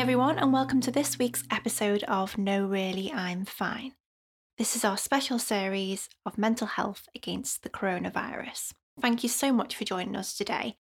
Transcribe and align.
Everyone, 0.00 0.38
and 0.38 0.50
welcome 0.50 0.80
to 0.80 0.90
this 0.90 1.18
week's 1.18 1.44
episode 1.50 2.02
of 2.04 2.38
No 2.38 2.64
Really, 2.64 3.12
I'm 3.12 3.44
Fine. 3.44 3.92
This 4.56 4.74
is 4.74 4.82
our 4.82 4.96
special 4.96 5.38
series 5.38 6.08
of 6.24 6.38
mental 6.38 6.66
health 6.66 7.06
against 7.14 7.62
the 7.62 7.68
coronavirus. 7.68 8.72
Thank 8.98 9.22
you 9.22 9.28
so 9.28 9.52
much 9.52 9.76
for 9.76 9.84
joining 9.84 10.16
us 10.16 10.34
today. 10.34 10.78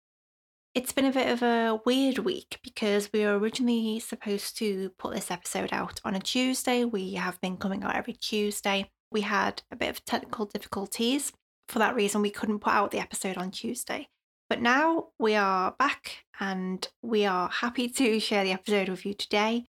It's 0.75 0.93
been 0.93 1.07
a 1.07 1.13
bit 1.13 1.31
of 1.31 1.43
a 1.43 1.81
weird 1.87 2.19
week 2.19 2.59
because 2.63 3.09
we 3.11 3.25
were 3.25 3.39
originally 3.39 4.01
supposed 4.01 4.59
to 4.59 4.91
put 4.99 5.15
this 5.15 5.31
episode 5.31 5.71
out 5.73 5.99
on 6.05 6.15
a 6.15 6.21
Tuesday. 6.21 6.85
We 6.85 7.15
have 7.15 7.41
been 7.41 7.57
coming 7.57 7.85
out 7.85 7.97
every 7.97 8.13
Tuesday. 8.13 8.91
We 9.11 9.23
had 9.23 9.63
a 9.73 9.77
bit 9.77 9.89
of 9.89 10.05
technical 10.05 10.45
difficulties. 10.45 11.33
For 11.69 11.79
that 11.79 11.95
reason, 11.95 12.21
we 12.21 12.29
couldn't 12.29 12.59
put 12.59 12.75
out 12.75 12.91
the 12.91 13.01
episode 13.01 13.39
on 13.39 13.51
Tuesday. 13.51 14.09
But 14.49 14.63
now 14.63 15.09
we 15.19 15.35
are 15.35 15.73
back 15.73 16.25
and 16.39 16.87
we 17.03 17.27
are 17.27 17.49
happy 17.49 17.89
to 17.89 18.21
share 18.21 18.45
the 18.45 18.53
episode 18.53 18.89
with 18.89 19.05
you 19.05 19.13
today. 19.13 19.67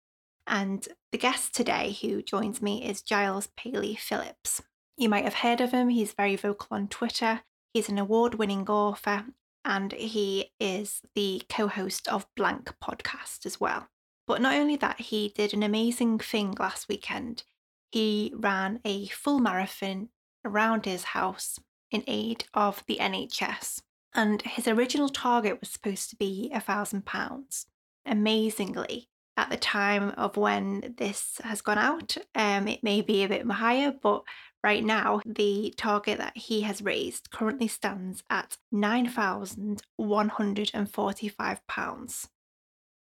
And 0.46 0.88
the 1.12 1.18
guest 1.18 1.54
today 1.54 1.96
who 2.00 2.22
joins 2.22 2.62
me 2.62 2.82
is 2.82 3.02
Giles 3.02 3.48
Paley 3.54 3.96
Phillips. 3.96 4.62
You 4.96 5.10
might 5.10 5.24
have 5.24 5.34
heard 5.34 5.60
of 5.60 5.72
him, 5.72 5.90
he's 5.90 6.14
very 6.14 6.36
vocal 6.36 6.68
on 6.70 6.88
Twitter. 6.88 7.42
He's 7.74 7.90
an 7.90 7.98
award 7.98 8.36
winning 8.36 8.66
author 8.66 9.26
and 9.62 9.92
he 9.92 10.52
is 10.58 11.02
the 11.14 11.42
co 11.50 11.68
host 11.68 12.08
of 12.08 12.26
Blank 12.34 12.72
podcast 12.82 13.44
as 13.44 13.60
well. 13.60 13.88
But 14.26 14.40
not 14.40 14.54
only 14.54 14.76
that, 14.76 15.00
he 15.00 15.34
did 15.36 15.52
an 15.52 15.62
amazing 15.62 16.18
thing 16.18 16.54
last 16.58 16.88
weekend. 16.88 17.44
He 17.90 18.32
ran 18.34 18.80
a 18.86 19.06
full 19.08 19.38
marathon 19.38 20.08
around 20.46 20.86
his 20.86 21.04
house 21.04 21.58
in 21.90 22.04
aid 22.06 22.44
of 22.54 22.82
the 22.86 22.96
NHS 22.96 23.82
and 24.14 24.42
his 24.42 24.68
original 24.68 25.08
target 25.08 25.60
was 25.60 25.70
supposed 25.70 26.10
to 26.10 26.16
be 26.16 26.50
a 26.54 26.60
thousand 26.60 27.04
pounds. 27.04 27.66
Amazingly, 28.04 29.08
at 29.36 29.48
the 29.50 29.56
time 29.56 30.10
of 30.10 30.36
when 30.36 30.94
this 30.98 31.40
has 31.44 31.62
gone 31.62 31.78
out, 31.78 32.16
um, 32.34 32.68
it 32.68 32.82
may 32.82 33.00
be 33.00 33.22
a 33.22 33.28
bit 33.28 33.46
higher, 33.50 33.92
but 33.92 34.22
right 34.62 34.84
now 34.84 35.20
the 35.24 35.72
target 35.76 36.18
that 36.18 36.36
he 36.36 36.60
has 36.62 36.82
raised 36.82 37.30
currently 37.30 37.68
stands 37.68 38.22
at 38.28 38.58
nine 38.70 39.08
thousand 39.08 39.82
one 39.96 40.28
hundred 40.28 40.70
and 40.74 40.90
forty-five 40.90 41.66
pounds. 41.66 42.28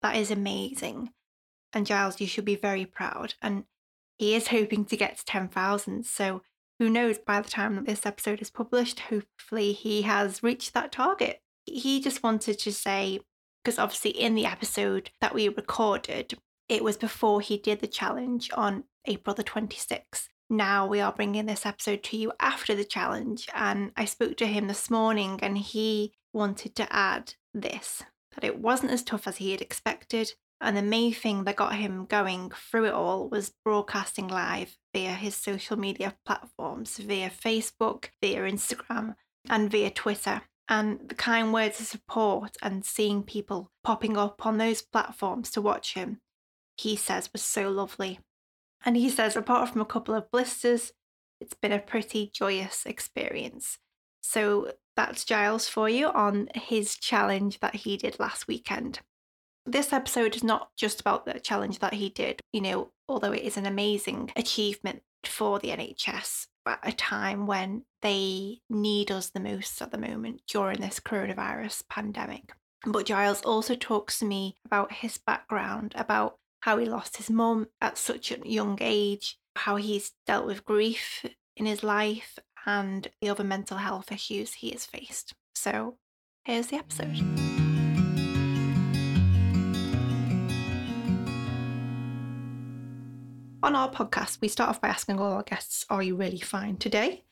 That 0.03 0.17
is 0.17 0.31
amazing, 0.31 1.11
and 1.73 1.87
Giles, 1.87 2.21
you 2.21 2.27
should 2.27 2.45
be 2.45 2.57
very 2.57 2.87
proud. 2.87 3.35
And 3.41 3.65
he 4.19 4.35
is 4.35 4.49
hoping 4.49 4.85
to 4.87 4.97
get 4.97 5.19
to 5.19 5.25
ten 5.25 5.49
thousand, 5.49 6.07
so 6.07 6.43
who 6.79 6.91
knows 6.91 7.19
by 7.19 7.41
the 7.41 7.49
time 7.49 7.77
that 7.77 7.87
this 7.87 8.07
episode 8.07 8.41
is 8.41 8.51
published, 8.51 9.01
hopefully 9.01 9.73
he 9.73 10.03
has 10.03 10.43
reached 10.43 10.75
that 10.75 10.93
target. 10.93 11.41
He 11.65 12.01
just 12.01 12.23
wanted 12.23 12.59
to 12.61 12.73
say, 12.73 13.21
because 13.65 13.79
obviously 13.79 14.11
in 14.11 14.35
the 14.35 14.47
episode 14.47 15.11
that 15.21 15.35
we 15.35 15.49
recorded, 15.49 16.35
it 16.69 16.85
was 16.85 16.97
before 16.97 17.41
he 17.41 17.57
did 17.59 17.81
the 17.81 17.87
challenge 17.87 18.51
on 18.55 18.85
April 19.07 19.35
the 19.35 19.45
26th. 19.45 20.29
Now 20.49 20.87
we 20.87 21.01
are 21.01 21.13
bringing 21.13 21.47
this 21.47 21.67
episode 21.67 22.03
to 22.05 22.17
you 22.17 22.33
after 22.39 22.75
the 22.75 22.85
challenge, 22.85 23.49
and 23.55 23.93
I 23.97 24.05
spoke 24.05 24.37
to 24.37 24.47
him 24.47 24.69
this 24.69 24.91
morning 24.91 25.41
and 25.43 25.59
he 25.59 26.15
wanted 26.33 26.77
to 26.77 26.93
add 26.93 27.35
this 27.53 28.03
that 28.35 28.45
it 28.45 28.59
wasn't 28.61 28.93
as 28.93 29.03
tough 29.03 29.27
as 29.27 29.39
he 29.39 29.53
had 29.53 29.63
expected, 29.63 30.35
and 30.61 30.77
the 30.77 30.83
main 30.83 31.13
thing 31.13 31.45
that 31.45 31.57
got 31.57 31.75
him 31.75 32.07
going 32.07 32.51
through 32.51 32.87
it 32.87 32.95
all 32.95 33.29
was 33.29 33.55
broadcasting 33.65 34.29
live 34.29 34.77
via 34.95 35.13
his 35.13 35.35
social 35.35 35.79
media 35.79 36.15
platforms, 36.25 36.97
via 36.97 37.31
Facebook, 37.31 38.07
via 38.23 38.41
Instagram, 38.43 39.17
and 39.51 39.71
via 39.71 39.91
Twitter. 39.91 40.43
And 40.69 41.09
the 41.09 41.15
kind 41.15 41.53
words 41.53 41.79
of 41.79 41.87
support 41.87 42.57
and 42.63 42.85
seeing 42.85 43.23
people 43.23 43.71
popping 43.85 44.17
up 44.17 44.47
on 44.47 44.57
those 44.57 44.83
platforms 44.83 45.51
to 45.53 45.61
watch 45.61 45.95
him, 45.95 46.21
he 46.77 46.97
says 46.97 47.33
was 47.33 47.43
so 47.43 47.71
lovely. 47.71 48.19
And 48.85 48.97
he 48.97 49.11
says, 49.11 49.37
apart 49.37 49.69
from 49.69 49.83
a 49.83 49.87
couple 49.87 50.15
of 50.15 50.31
blisters, 50.31 50.93
it's 51.41 51.55
been 51.55 51.73
a 51.73 51.79
pretty 51.79 52.31
joyous 52.33 52.87
experience. 52.87 53.79
So 54.23 54.73
that's 54.97 55.25
Giles 55.25 55.69
for 55.69 55.89
you 55.89 56.09
on 56.09 56.49
his 56.55 56.97
challenge 56.97 57.61
that 57.61 57.77
he 57.77 57.97
did 57.97 58.19
last 58.19 58.49
weekend 58.49 59.01
this 59.67 59.93
episode 59.93 60.37
is 60.37 60.45
not 60.45 60.71
just 60.77 61.01
about 61.01 61.27
the 61.27 61.41
challenge 61.41 61.81
that 61.81 61.95
he 61.95 62.09
did, 62.09 62.41
you 62.53 62.61
know, 62.61 62.93
although 63.09 63.33
it 63.33 63.43
is 63.43 63.57
an 63.57 63.67
amazing 63.67 64.31
achievement 64.37 65.03
for 65.25 65.59
the 65.59 65.69
NHS 65.69 66.47
at 66.67 66.79
a 66.83 66.93
time 66.93 67.47
when 67.47 67.85
they 68.03 68.59
need 68.71 69.11
us 69.11 69.31
the 69.31 69.41
most 69.41 69.81
at 69.83 69.91
the 69.91 69.99
moment 69.99 70.43
during 70.49 70.81
this 70.81 71.01
coronavirus 71.01 71.83
pandemic. 71.89 72.53
But 72.87 73.07
Giles 73.07 73.43
also 73.43 73.75
talks 73.75 74.19
to 74.21 74.25
me 74.25 74.57
about 74.65 74.93
his 74.93 75.19
background, 75.19 75.93
about 75.97 76.37
how 76.61 76.79
he 76.79 76.87
lost 76.87 77.17
his 77.17 77.31
mum 77.31 77.67
at 77.81 77.99
such 77.99 78.31
a 78.31 78.39
young 78.45 78.79
age, 78.81 79.39
how 79.57 79.77
he's 79.77 80.13
dealt 80.27 80.47
with 80.47 80.65
grief 80.65 81.25
in 81.57 81.67
his 81.67 81.83
life, 81.83 82.39
and 82.67 83.09
the 83.21 83.29
other 83.29 83.45
mental 83.45 83.79
health 83.79 84.13
issues 84.13 84.55
he 84.55 84.71
has 84.71 84.85
faced. 84.85 85.35
So 85.55 85.99
here's 86.45 86.69
the 86.69 86.77
episode. 86.77 87.56
On 93.67 93.75
our 93.75 93.91
podcast, 93.91 94.41
we 94.41 94.47
start 94.47 94.71
off 94.71 94.81
by 94.81 94.87
asking 94.87 95.19
all 95.19 95.33
our 95.33 95.43
guests, 95.43 95.85
Are 95.91 96.01
you 96.01 96.15
really 96.15 96.39
fine 96.39 96.77
today? 96.77 97.25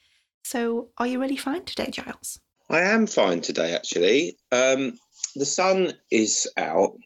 So, 0.42 0.88
are 0.98 1.06
you 1.06 1.20
really 1.20 1.36
fine 1.36 1.64
today, 1.64 1.92
Giles? 1.92 2.40
I 2.68 2.80
am 2.80 3.06
fine 3.06 3.40
today, 3.40 3.72
actually. 3.72 4.36
Um, 4.50 4.98
the 5.36 5.46
sun 5.46 5.92
is 6.10 6.50
out 6.56 6.98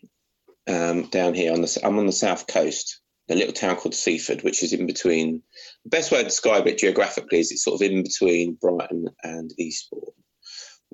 um, 0.66 1.10
down 1.10 1.34
here. 1.34 1.52
On 1.52 1.60
the, 1.60 1.78
I'm 1.84 1.98
on 1.98 2.06
the 2.06 2.12
south 2.12 2.46
coast, 2.46 3.02
a 3.28 3.34
little 3.34 3.52
town 3.52 3.76
called 3.76 3.94
Seaford, 3.94 4.44
which 4.44 4.62
is 4.62 4.72
in 4.72 4.86
between. 4.86 5.42
The 5.84 5.90
best 5.90 6.10
way 6.10 6.20
to 6.20 6.24
describe 6.24 6.66
it 6.66 6.78
geographically 6.78 7.40
is 7.40 7.52
it's 7.52 7.64
sort 7.64 7.82
of 7.82 7.86
in 7.86 8.02
between 8.02 8.56
Brighton 8.58 9.08
and 9.22 9.52
Eastbourne 9.58 10.14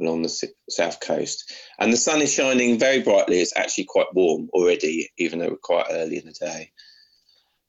along 0.01 0.23
the 0.23 0.49
south 0.71 0.99
coast. 0.99 1.55
And 1.79 1.93
the 1.93 1.97
sun 1.97 2.21
is 2.21 2.35
shining 2.35 2.81
very 2.81 3.01
brightly. 3.01 3.41
It's 3.41 3.57
actually 3.57 3.85
quite 3.85 4.13
warm 4.13 4.49
already, 4.53 5.13
even 5.19 5.39
though 5.39 5.51
we're 5.51 5.57
quite 5.59 5.87
early 5.89 6.17
in 6.17 6.27
the 6.27 6.33
day. 6.33 6.73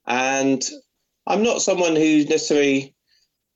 And 0.06 0.62
I'm 1.26 1.42
not 1.42 1.62
someone 1.62 1.96
who 1.96 2.24
necessarily 2.24 2.94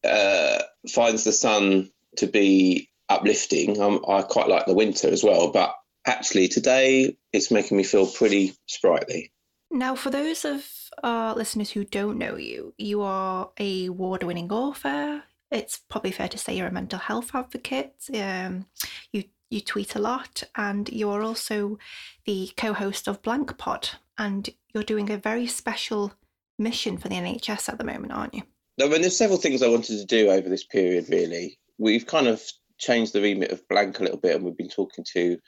uh, 0.05 0.59
finds 0.88 1.25
the 1.25 1.33
sun 1.33 1.91
to 2.16 2.27
be 2.27 2.88
uplifting. 3.09 3.81
I'm, 3.81 4.00
I 4.09 4.22
quite 4.22 4.49
like 4.49 4.66
the 4.66 4.75
winter 4.75 5.09
as 5.09 5.22
well, 5.22 5.50
but 5.50 5.75
actually 6.06 6.49
today 6.49 7.16
it's 7.33 7.50
making 7.50 7.77
me 7.77 7.84
feel 7.84 8.06
pretty 8.06 8.55
sprightly. 8.66 9.33
Now, 9.71 9.94
for 9.94 10.11
those 10.11 10.44
of 10.44 10.66
our 11.05 11.34
listeners 11.34 11.71
who 11.71 11.84
don't 11.84 12.19
know 12.19 12.37
you, 12.37 12.75
you 12.77 13.03
are 13.03 13.50
a 13.59 13.87
award 13.87 14.25
winning 14.25 14.50
author. 14.50 15.23
It's 15.53 15.79
probably 15.88 16.11
fair 16.11 16.29
to 16.29 16.38
say 16.38 16.56
you're 16.56 16.67
a 16.67 16.73
mental 16.73 16.99
health 16.99 17.35
advocate. 17.35 17.94
Um, 18.14 18.67
you 19.12 19.25
you 19.49 19.61
tweet 19.61 19.96
a 19.96 20.00
lot, 20.00 20.44
and 20.56 20.88
you 20.88 21.11
are 21.11 21.23
also 21.23 21.79
the 22.25 22.53
co-host 22.56 23.08
of 23.08 23.20
Blank 23.23 23.58
Pod, 23.58 23.91
and 24.17 24.49
you're 24.73 24.85
doing 24.85 25.11
a 25.11 25.17
very 25.17 25.49
special 25.49 26.12
mission 26.60 26.96
for 26.96 27.08
the 27.08 27.16
NHS 27.16 27.68
at 27.68 27.78
the 27.78 27.84
moment, 27.84 28.12
aren't 28.12 28.34
you? 28.34 28.42
No, 28.78 28.86
I 28.86 28.88
mean, 28.88 29.00
there's 29.00 29.16
several 29.16 29.38
things 29.38 29.62
I 29.62 29.68
wanted 29.68 29.98
to 29.98 30.04
do 30.04 30.30
over 30.30 30.48
this 30.48 30.64
period, 30.64 31.06
really. 31.08 31.58
We've 31.78 32.06
kind 32.06 32.28
of 32.28 32.42
changed 32.78 33.12
the 33.12 33.20
remit 33.20 33.50
of 33.50 33.66
Blank 33.68 33.98
a 33.98 34.04
little 34.04 34.18
bit, 34.18 34.36
and 34.36 34.44
we've 34.44 34.56
been 34.56 34.68
talking 34.68 35.04
to 35.14 35.38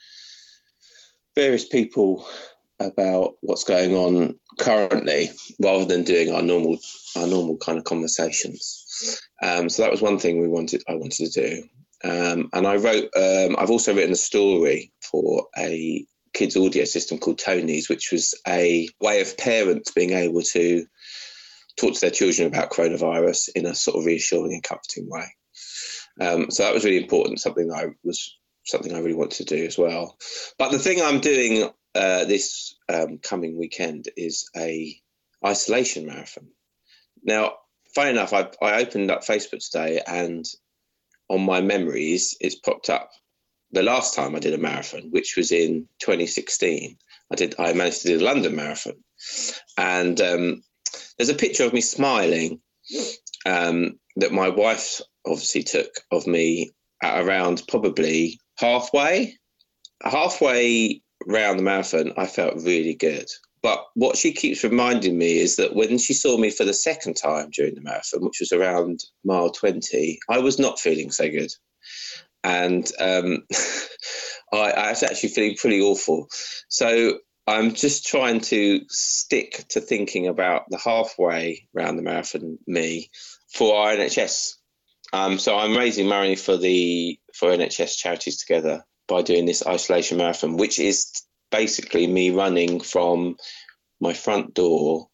various 1.34 1.66
people 1.66 2.26
about 2.80 3.34
what's 3.40 3.64
going 3.64 3.94
on 3.94 4.38
currently 4.58 5.30
rather 5.60 5.84
than 5.84 6.04
doing 6.04 6.32
our 6.32 6.42
normal 6.42 6.78
our 7.16 7.26
normal 7.26 7.56
kind 7.58 7.78
of 7.78 7.84
conversations 7.84 9.20
um, 9.42 9.68
so 9.68 9.82
that 9.82 9.90
was 9.90 10.02
one 10.02 10.18
thing 10.18 10.40
we 10.40 10.48
wanted 10.48 10.82
i 10.88 10.94
wanted 10.94 11.30
to 11.30 11.40
do 11.40 11.62
um, 12.04 12.48
and 12.52 12.66
i 12.66 12.76
wrote 12.76 13.04
um, 13.16 13.56
i've 13.58 13.70
also 13.70 13.94
written 13.94 14.12
a 14.12 14.16
story 14.16 14.92
for 15.00 15.46
a 15.56 16.04
kids 16.32 16.56
audio 16.56 16.84
system 16.84 17.18
called 17.18 17.38
Tonies 17.38 17.88
which 17.88 18.10
was 18.12 18.34
a 18.48 18.88
way 19.00 19.20
of 19.20 19.36
parents 19.36 19.92
being 19.92 20.12
able 20.12 20.42
to 20.42 20.86
talk 21.76 21.94
to 21.94 22.00
their 22.00 22.10
children 22.10 22.48
about 22.48 22.70
coronavirus 22.70 23.50
in 23.54 23.66
a 23.66 23.74
sort 23.74 23.98
of 23.98 24.04
reassuring 24.04 24.52
and 24.52 24.62
comforting 24.62 25.08
way. 25.08 25.26
Um, 26.20 26.50
so 26.50 26.64
that 26.64 26.74
was 26.74 26.84
really 26.84 27.02
important. 27.02 27.40
Something 27.40 27.72
I 27.72 27.86
was 28.04 28.36
something 28.64 28.94
I 28.94 29.00
really 29.00 29.14
wanted 29.14 29.46
to 29.46 29.56
do 29.56 29.64
as 29.64 29.76
well. 29.76 30.16
But 30.58 30.70
the 30.70 30.78
thing 30.78 31.00
I'm 31.00 31.20
doing 31.20 31.64
uh, 31.94 32.24
this 32.24 32.74
um, 32.88 33.18
coming 33.18 33.58
weekend 33.58 34.08
is 34.16 34.48
a 34.56 34.96
isolation 35.44 36.06
marathon. 36.06 36.48
Now, 37.22 37.54
funny 37.94 38.10
enough, 38.10 38.32
I, 38.32 38.48
I 38.62 38.80
opened 38.82 39.10
up 39.10 39.24
Facebook 39.24 39.68
today, 39.68 40.00
and 40.06 40.44
on 41.28 41.44
my 41.44 41.60
memories, 41.60 42.36
it's 42.40 42.54
popped 42.54 42.90
up 42.90 43.10
the 43.72 43.82
last 43.82 44.14
time 44.14 44.34
I 44.34 44.38
did 44.38 44.54
a 44.54 44.58
marathon, 44.58 45.10
which 45.10 45.36
was 45.36 45.50
in 45.50 45.88
2016. 46.00 46.96
I 47.30 47.34
did. 47.34 47.54
I 47.58 47.72
managed 47.72 48.02
to 48.02 48.08
do 48.08 48.18
the 48.18 48.24
London 48.24 48.54
Marathon, 48.54 49.02
and 49.78 50.20
um, 50.20 50.62
there's 51.16 51.30
a 51.30 51.34
picture 51.34 51.64
of 51.64 51.72
me 51.72 51.80
smiling 51.80 52.60
um, 53.46 53.98
that 54.16 54.32
my 54.32 54.48
wife 54.48 55.00
obviously 55.26 55.62
took 55.62 55.88
of 56.10 56.26
me 56.26 56.72
at 57.02 57.24
around 57.24 57.62
probably 57.68 58.38
halfway. 58.58 59.38
Halfway 60.02 61.00
round 61.26 61.58
the 61.58 61.62
marathon, 61.62 62.12
I 62.16 62.26
felt 62.26 62.62
really 62.62 62.94
good. 62.94 63.28
But 63.62 63.86
what 63.94 64.16
she 64.16 64.32
keeps 64.32 64.64
reminding 64.64 65.16
me 65.16 65.38
is 65.38 65.56
that 65.56 65.76
when 65.76 65.96
she 65.98 66.14
saw 66.14 66.36
me 66.36 66.50
for 66.50 66.64
the 66.64 66.74
second 66.74 67.14
time 67.14 67.50
during 67.50 67.76
the 67.76 67.80
marathon, 67.80 68.24
which 68.24 68.40
was 68.40 68.50
around 68.50 69.04
mile 69.24 69.50
20, 69.50 70.18
I 70.28 70.38
was 70.38 70.58
not 70.58 70.80
feeling 70.80 71.12
so 71.12 71.30
good. 71.30 71.52
And 72.44 72.90
um, 72.98 73.44
I, 74.52 74.70
I 74.70 74.90
was 74.90 75.02
actually 75.02 75.30
feeling 75.30 75.56
pretty 75.56 75.80
awful. 75.80 76.28
So 76.68 77.18
I'm 77.46 77.74
just 77.74 78.06
trying 78.06 78.40
to 78.42 78.82
stick 78.88 79.64
to 79.70 79.80
thinking 79.80 80.28
about 80.28 80.64
the 80.68 80.78
halfway 80.78 81.68
round 81.74 81.98
the 81.98 82.02
marathon 82.02 82.58
me 82.66 83.10
for 83.52 83.76
our 83.76 83.94
NHS. 83.94 84.54
Um, 85.12 85.38
so 85.38 85.58
I'm 85.58 85.76
raising 85.76 86.06
money 86.06 86.36
for 86.36 86.56
the 86.56 87.18
for 87.34 87.50
NHS 87.50 87.96
charities 87.98 88.38
together 88.38 88.84
by 89.08 89.22
doing 89.22 89.44
this 89.44 89.66
isolation 89.66 90.18
marathon, 90.18 90.56
which 90.56 90.78
is 90.78 91.22
basically 91.50 92.06
me 92.06 92.30
running 92.30 92.80
from 92.80 93.36
my 94.00 94.12
front 94.12 94.54
door 94.54 95.08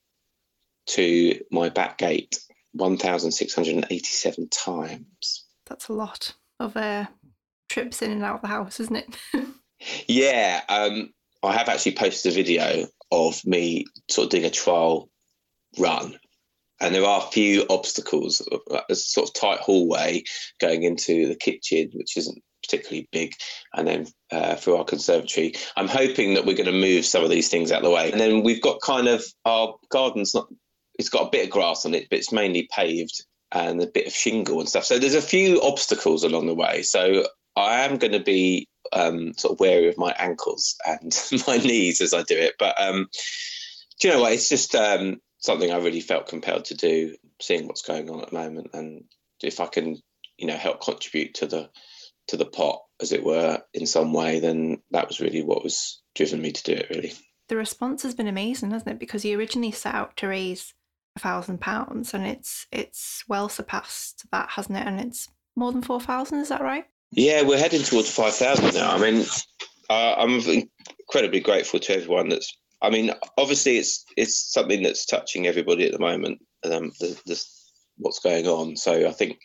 to 0.86 1.40
my 1.50 1.68
back 1.68 1.98
gate 1.98 2.38
1,687 2.72 4.48
times. 4.48 5.44
That's 5.66 5.88
a 5.88 5.92
lot 5.92 6.34
of 6.60 6.76
uh, 6.76 7.06
trips 7.68 8.02
in 8.02 8.10
and 8.10 8.24
out 8.24 8.36
of 8.36 8.42
the 8.42 8.48
house, 8.48 8.80
isn't 8.80 8.96
it? 8.96 9.16
yeah, 10.08 10.62
um, 10.68 11.12
I 11.42 11.52
have 11.52 11.68
actually 11.68 11.92
posted 11.92 12.32
a 12.32 12.34
video 12.34 12.86
of 13.10 13.44
me 13.44 13.86
sort 14.10 14.26
of 14.26 14.30
doing 14.30 14.44
a 14.44 14.50
trial 14.50 15.08
run. 15.78 16.18
And 16.80 16.94
there 16.94 17.04
are 17.04 17.20
a 17.20 17.30
few 17.32 17.66
obstacles, 17.68 18.46
a 18.88 18.94
sort 18.94 19.28
of 19.28 19.34
tight 19.34 19.58
hallway 19.58 20.22
going 20.60 20.84
into 20.84 21.26
the 21.26 21.34
kitchen, 21.34 21.90
which 21.94 22.16
isn't 22.16 22.40
particularly 22.62 23.08
big, 23.10 23.34
and 23.74 23.86
then 23.86 24.06
uh, 24.30 24.54
through 24.54 24.76
our 24.76 24.84
conservatory. 24.84 25.54
I'm 25.76 25.88
hoping 25.88 26.34
that 26.34 26.46
we're 26.46 26.56
going 26.56 26.66
to 26.66 26.72
move 26.72 27.04
some 27.04 27.24
of 27.24 27.30
these 27.30 27.48
things 27.48 27.72
out 27.72 27.78
of 27.78 27.84
the 27.84 27.90
way. 27.90 28.12
And 28.12 28.20
then 28.20 28.44
we've 28.44 28.62
got 28.62 28.80
kind 28.80 29.08
of 29.08 29.24
our 29.44 29.74
garden's 29.90 30.34
not, 30.34 30.48
it's 30.98 31.08
got 31.08 31.26
a 31.26 31.30
bit 31.30 31.44
of 31.44 31.50
grass 31.50 31.84
on 31.84 31.94
it, 31.94 32.08
but 32.10 32.18
it's 32.18 32.32
mainly 32.32 32.68
paved 32.70 33.24
and 33.50 33.82
a 33.82 33.86
bit 33.86 34.06
of 34.06 34.12
shingle 34.12 34.60
and 34.60 34.68
stuff. 34.68 34.84
So 34.84 34.98
there's 34.98 35.14
a 35.14 35.22
few 35.22 35.60
obstacles 35.62 36.22
along 36.22 36.46
the 36.46 36.54
way. 36.54 36.82
So 36.82 37.26
I 37.58 37.84
am 37.84 37.98
going 37.98 38.12
to 38.12 38.20
be 38.20 38.68
um, 38.92 39.34
sort 39.34 39.52
of 39.52 39.60
wary 39.60 39.88
of 39.88 39.98
my 39.98 40.14
ankles 40.18 40.76
and 40.86 41.12
my 41.46 41.58
knees 41.58 42.00
as 42.00 42.14
I 42.14 42.22
do 42.22 42.36
it. 42.36 42.54
But 42.58 42.80
um, 42.80 43.08
do 44.00 44.08
you 44.08 44.14
know 44.14 44.20
what? 44.20 44.32
It's 44.32 44.48
just 44.48 44.74
um, 44.74 45.20
something 45.38 45.70
I 45.70 45.78
really 45.78 46.00
felt 46.00 46.28
compelled 46.28 46.66
to 46.66 46.74
do, 46.74 47.16
seeing 47.40 47.66
what's 47.66 47.82
going 47.82 48.10
on 48.10 48.20
at 48.20 48.30
the 48.30 48.36
moment, 48.36 48.70
and 48.74 49.04
if 49.42 49.60
I 49.60 49.66
can, 49.66 50.00
you 50.36 50.46
know, 50.46 50.56
help 50.56 50.82
contribute 50.82 51.34
to 51.34 51.46
the 51.46 51.70
to 52.28 52.36
the 52.36 52.46
pot, 52.46 52.82
as 53.00 53.12
it 53.12 53.24
were, 53.24 53.62
in 53.72 53.86
some 53.86 54.12
way, 54.12 54.38
then 54.38 54.82
that 54.90 55.08
was 55.08 55.20
really 55.20 55.42
what 55.42 55.64
was 55.64 56.02
driven 56.14 56.42
me 56.42 56.52
to 56.52 56.62
do 56.62 56.72
it. 56.72 56.90
Really, 56.90 57.12
the 57.48 57.56
response 57.56 58.02
has 58.02 58.14
been 58.14 58.28
amazing, 58.28 58.70
hasn't 58.70 58.90
it? 58.90 58.98
Because 58.98 59.24
you 59.24 59.38
originally 59.38 59.72
set 59.72 59.94
out 59.94 60.16
to 60.18 60.28
raise 60.28 60.74
a 61.16 61.20
thousand 61.20 61.60
pounds, 61.60 62.14
and 62.14 62.26
it's 62.26 62.66
it's 62.70 63.24
well 63.28 63.48
surpassed 63.48 64.26
that, 64.30 64.50
hasn't 64.50 64.78
it? 64.78 64.86
And 64.86 65.00
it's 65.00 65.28
more 65.56 65.72
than 65.72 65.82
four 65.82 66.00
thousand. 66.00 66.40
Is 66.40 66.50
that 66.50 66.60
right? 66.62 66.84
Yeah, 67.10 67.42
we're 67.42 67.58
heading 67.58 67.82
towards 67.82 68.10
five 68.10 68.34
thousand 68.34 68.74
now. 68.74 68.94
I 68.94 68.98
mean, 68.98 69.24
uh, 69.88 70.14
I'm 70.18 70.40
incredibly 70.40 71.40
grateful 71.40 71.80
to 71.80 71.94
everyone 71.94 72.28
that's. 72.28 72.56
I 72.80 72.90
mean, 72.90 73.12
obviously, 73.36 73.78
it's 73.78 74.04
it's 74.16 74.52
something 74.52 74.82
that's 74.82 75.06
touching 75.06 75.46
everybody 75.46 75.86
at 75.86 75.92
the 75.92 75.98
moment. 75.98 76.40
Um, 76.64 76.92
the, 77.00 77.20
the, 77.26 77.42
what's 77.96 78.20
going 78.20 78.46
on. 78.46 78.76
So 78.76 79.08
I 79.08 79.12
think 79.12 79.38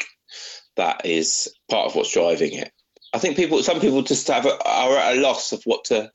that 0.75 1.06
is 1.06 1.54
part 1.69 1.88
of 1.88 1.95
what's 1.95 2.13
driving 2.13 2.54
it. 2.54 2.71
I 3.13 3.19
think 3.19 3.36
people, 3.36 3.62
some 3.62 3.80
people, 3.80 4.01
just 4.01 4.27
have 4.27 4.45
a, 4.45 4.57
are 4.65 4.98
at 4.98 5.18
a 5.18 5.21
loss 5.21 5.51
of 5.51 5.62
what 5.65 5.86
to 5.86 6.12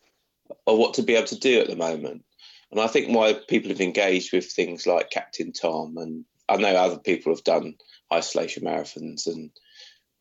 or 0.67 0.77
what 0.77 0.95
to 0.95 1.03
be 1.03 1.15
able 1.15 1.29
to 1.29 1.39
do 1.39 1.61
at 1.61 1.69
the 1.69 1.77
moment. 1.77 2.25
And 2.71 2.81
I 2.81 2.87
think 2.87 3.09
why 3.09 3.35
people 3.49 3.71
have 3.71 3.81
engaged 3.81 4.33
with 4.33 4.45
things 4.45 4.87
like 4.87 5.11
Captain 5.11 5.53
Tom, 5.53 5.97
and 5.97 6.25
I 6.49 6.57
know 6.57 6.75
other 6.75 6.99
people 6.99 7.33
have 7.33 7.45
done 7.45 7.75
isolation 8.13 8.65
marathons, 8.65 9.27
and 9.27 9.51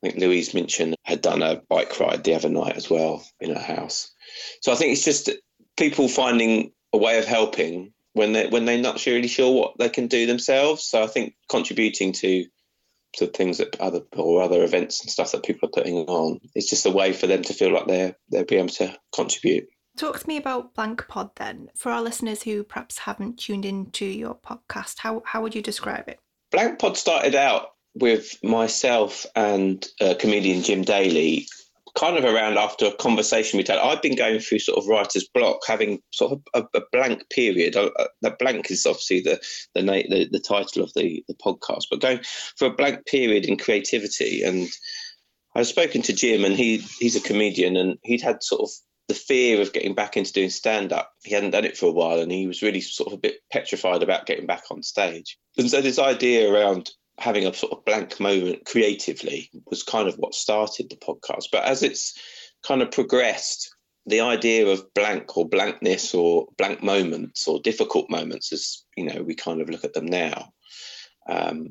I 0.03 0.09
think 0.09 0.19
Louise 0.19 0.53
Minchin 0.53 0.95
had 1.03 1.21
done 1.21 1.41
a 1.41 1.61
bike 1.69 1.99
ride 1.99 2.23
the 2.23 2.35
other 2.35 2.49
night 2.49 2.77
as 2.77 2.89
well 2.89 3.25
in 3.39 3.53
her 3.53 3.61
house. 3.61 4.11
So 4.61 4.71
I 4.71 4.75
think 4.75 4.93
it's 4.93 5.05
just 5.05 5.31
people 5.75 6.07
finding 6.07 6.71
a 6.93 6.97
way 6.97 7.17
of 7.17 7.25
helping 7.25 7.93
when 8.13 8.33
they 8.33 8.47
when 8.47 8.65
they're 8.65 8.81
not 8.81 9.05
really 9.05 9.27
sure 9.27 9.53
what 9.53 9.77
they 9.77 9.89
can 9.89 10.07
do 10.07 10.25
themselves. 10.25 10.83
So 10.83 11.03
I 11.03 11.07
think 11.07 11.35
contributing 11.49 12.11
to 12.13 12.45
to 13.13 13.27
things 13.27 13.57
that 13.57 13.79
other 13.79 14.01
or 14.13 14.41
other 14.43 14.63
events 14.63 15.01
and 15.01 15.09
stuff 15.09 15.31
that 15.31 15.43
people 15.43 15.69
are 15.69 15.71
putting 15.71 15.95
on. 15.95 16.39
It's 16.53 16.69
just 16.69 16.85
a 16.85 16.91
way 16.91 17.13
for 17.13 17.25
them 17.25 17.41
to 17.43 17.53
feel 17.53 17.73
like 17.73 17.87
they're 17.87 18.15
they'll 18.31 18.43
be 18.43 18.57
able 18.57 18.69
to 18.69 18.95
contribute. 19.13 19.67
Talk 19.97 20.19
to 20.19 20.27
me 20.27 20.37
about 20.37 20.75
Blank 20.75 21.07
Pod 21.07 21.31
then. 21.37 21.69
For 21.75 21.91
our 21.91 22.03
listeners 22.03 22.43
who 22.43 22.63
perhaps 22.63 22.99
haven't 22.99 23.39
tuned 23.39 23.65
into 23.65 24.05
your 24.05 24.35
podcast, 24.35 24.99
how 24.99 25.23
how 25.25 25.41
would 25.41 25.55
you 25.55 25.61
describe 25.61 26.07
it? 26.07 26.19
Blank 26.51 26.79
Pod 26.79 26.97
started 26.97 27.35
out 27.35 27.69
with 27.99 28.37
myself 28.43 29.25
and 29.35 29.85
uh, 30.01 30.15
comedian 30.19 30.63
Jim 30.63 30.83
Daly 30.83 31.47
kind 31.97 32.17
of 32.17 32.23
around 32.23 32.57
after 32.57 32.85
a 32.85 32.95
conversation 32.95 33.57
we 33.57 33.65
had. 33.67 33.79
I've 33.79 34.01
been 34.01 34.15
going 34.15 34.39
through 34.39 34.59
sort 34.59 34.77
of 34.77 34.87
writer's 34.87 35.27
block, 35.27 35.61
having 35.67 35.99
sort 36.11 36.33
of 36.33 36.41
a, 36.53 36.77
a 36.77 36.81
blank 36.91 37.27
period. 37.29 37.73
That 38.21 38.39
blank 38.39 38.69
is 38.69 38.85
obviously 38.85 39.21
the 39.21 39.41
the, 39.73 39.81
the 39.81 40.29
the 40.31 40.39
title 40.39 40.83
of 40.83 40.93
the 40.93 41.23
the 41.27 41.33
podcast, 41.33 41.85
but 41.89 42.01
going 42.01 42.19
for 42.55 42.65
a 42.65 42.73
blank 42.73 43.05
period 43.07 43.45
in 43.45 43.57
creativity. 43.57 44.43
And 44.43 44.69
I've 45.55 45.67
spoken 45.67 46.03
to 46.03 46.13
Jim, 46.13 46.45
and 46.45 46.55
he 46.55 46.77
he's 46.99 47.15
a 47.15 47.27
comedian, 47.27 47.75
and 47.75 47.97
he'd 48.03 48.21
had 48.21 48.43
sort 48.43 48.61
of 48.61 48.69
the 49.07 49.15
fear 49.15 49.61
of 49.61 49.73
getting 49.73 49.95
back 49.95 50.17
into 50.17 50.33
doing 50.33 50.49
stand 50.49 50.93
up. 50.93 51.11
He 51.23 51.33
hadn't 51.33 51.51
done 51.51 51.65
it 51.65 51.77
for 51.77 51.87
a 51.87 51.91
while, 51.91 52.19
and 52.19 52.31
he 52.31 52.45
was 52.45 52.61
really 52.61 52.81
sort 52.81 53.07
of 53.07 53.13
a 53.13 53.21
bit 53.21 53.37
petrified 53.51 54.03
about 54.03 54.27
getting 54.27 54.45
back 54.45 54.65
on 54.69 54.83
stage. 54.83 55.37
And 55.57 55.69
so 55.69 55.81
this 55.81 55.97
idea 55.97 56.51
around 56.51 56.91
having 57.19 57.45
a 57.45 57.53
sort 57.53 57.73
of 57.73 57.85
blank 57.85 58.19
moment 58.19 58.65
creatively 58.65 59.49
was 59.65 59.83
kind 59.83 60.07
of 60.07 60.15
what 60.15 60.35
started 60.35 60.89
the 60.89 60.95
podcast. 60.95 61.45
But 61.51 61.63
as 61.65 61.83
it's 61.83 62.13
kind 62.65 62.81
of 62.81 62.91
progressed, 62.91 63.73
the 64.05 64.21
idea 64.21 64.67
of 64.67 64.93
blank 64.93 65.35
or 65.35 65.47
blankness 65.47 66.13
or 66.13 66.47
blank 66.57 66.81
moments 66.81 67.47
or 67.47 67.59
difficult 67.59 68.09
moments, 68.09 68.53
as 68.53 68.83
you 68.95 69.05
know, 69.05 69.23
we 69.23 69.35
kind 69.35 69.61
of 69.61 69.69
look 69.69 69.83
at 69.83 69.93
them 69.93 70.05
now, 70.05 70.49
um, 71.27 71.67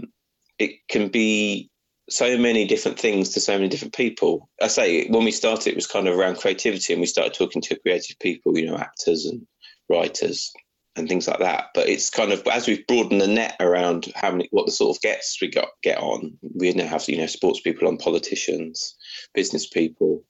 it 0.58 0.72
can 0.88 1.08
be 1.08 1.70
so 2.08 2.36
many 2.38 2.66
different 2.66 2.98
things 2.98 3.30
to 3.30 3.40
so 3.40 3.54
many 3.54 3.68
different 3.68 3.94
people. 3.94 4.48
I 4.62 4.68
say 4.68 5.08
when 5.08 5.24
we 5.24 5.32
started, 5.32 5.70
it 5.70 5.76
was 5.76 5.86
kind 5.86 6.08
of 6.08 6.16
around 6.16 6.36
creativity, 6.36 6.92
and 6.92 7.00
we 7.00 7.06
started 7.06 7.34
talking 7.34 7.62
to 7.62 7.78
creative 7.80 8.18
people, 8.18 8.58
you 8.58 8.66
know, 8.66 8.76
actors 8.76 9.24
and 9.26 9.46
writers 9.88 10.52
and 10.96 11.08
things 11.08 11.28
like 11.28 11.38
that. 11.38 11.66
But 11.74 11.88
it's 11.88 12.10
kind 12.10 12.32
of 12.32 12.46
as 12.48 12.66
we've 12.66 12.86
broadened 12.86 13.20
the 13.20 13.26
net 13.26 13.56
around 13.60 14.12
how 14.16 14.32
many 14.32 14.48
what 14.50 14.66
the 14.66 14.72
sort 14.72 14.96
of 14.96 15.02
guests 15.02 15.40
we 15.40 15.48
got 15.48 15.68
get 15.82 15.98
on. 15.98 16.36
We 16.54 16.72
now 16.72 16.86
have 16.86 17.08
you 17.08 17.18
know 17.18 17.26
sports 17.26 17.60
people 17.60 17.86
on, 17.86 17.98
politicians, 17.98 18.96
business 19.34 19.66
people, 19.66 20.24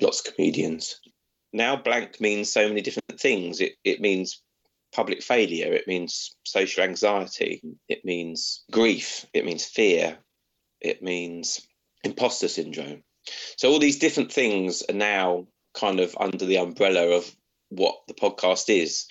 lots 0.00 0.26
of 0.26 0.34
comedians. 0.34 1.00
Now 1.52 1.76
blank 1.76 2.20
means 2.20 2.52
so 2.52 2.68
many 2.68 2.80
different 2.80 3.20
things. 3.20 3.60
It 3.60 3.74
it 3.84 4.00
means 4.00 4.42
public 4.94 5.22
failure. 5.22 5.72
It 5.72 5.86
means 5.86 6.34
social 6.44 6.84
anxiety. 6.84 7.62
It 7.88 8.04
means 8.04 8.64
grief. 8.70 9.26
It 9.34 9.44
means 9.44 9.64
fear. 9.64 10.18
It 10.80 11.02
means 11.02 11.66
imposter 12.04 12.48
syndrome. 12.48 13.02
So 13.56 13.70
all 13.70 13.80
these 13.80 13.98
different 13.98 14.32
things 14.32 14.82
are 14.88 14.94
now 14.94 15.48
kind 15.74 16.00
of 16.00 16.16
under 16.18 16.46
the 16.46 16.58
umbrella 16.58 17.16
of 17.16 17.34
what 17.70 17.96
the 18.06 18.14
podcast 18.14 18.68
is 18.68 19.06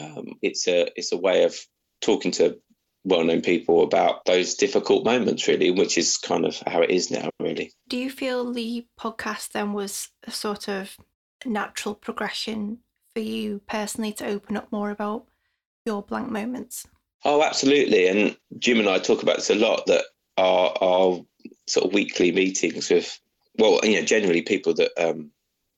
um, 0.00 0.34
it's 0.42 0.66
a 0.68 0.88
it's 0.96 1.12
a 1.12 1.16
way 1.16 1.44
of 1.44 1.56
talking 2.00 2.32
to 2.32 2.58
well-known 3.04 3.42
people 3.42 3.82
about 3.82 4.24
those 4.24 4.54
difficult 4.54 5.04
moments 5.04 5.46
really 5.46 5.70
which 5.70 5.98
is 5.98 6.16
kind 6.16 6.46
of 6.46 6.62
how 6.66 6.80
it 6.80 6.90
is 6.90 7.10
now 7.10 7.28
really 7.38 7.70
do 7.88 7.98
you 7.98 8.10
feel 8.10 8.52
the 8.52 8.86
podcast 8.98 9.52
then 9.52 9.72
was 9.72 10.08
a 10.26 10.30
sort 10.30 10.68
of 10.68 10.96
natural 11.44 11.94
progression 11.94 12.78
for 13.14 13.20
you 13.20 13.60
personally 13.68 14.12
to 14.12 14.26
open 14.26 14.56
up 14.56 14.72
more 14.72 14.90
about 14.90 15.26
your 15.84 16.02
blank 16.02 16.30
moments 16.30 16.86
Oh, 17.24 17.42
absolutely. 17.42 18.06
And 18.08 18.36
Jim 18.58 18.78
and 18.78 18.88
I 18.88 18.98
talk 18.98 19.22
about 19.22 19.36
this 19.36 19.50
a 19.50 19.54
lot 19.54 19.86
that 19.86 20.04
our, 20.36 20.76
our 20.80 21.24
sort 21.66 21.86
of 21.86 21.94
weekly 21.94 22.32
meetings 22.32 22.90
with, 22.90 23.18
well, 23.58 23.80
you 23.82 23.98
know, 23.98 24.04
generally 24.04 24.42
people 24.42 24.74
that 24.74 24.90
um, 24.98 25.30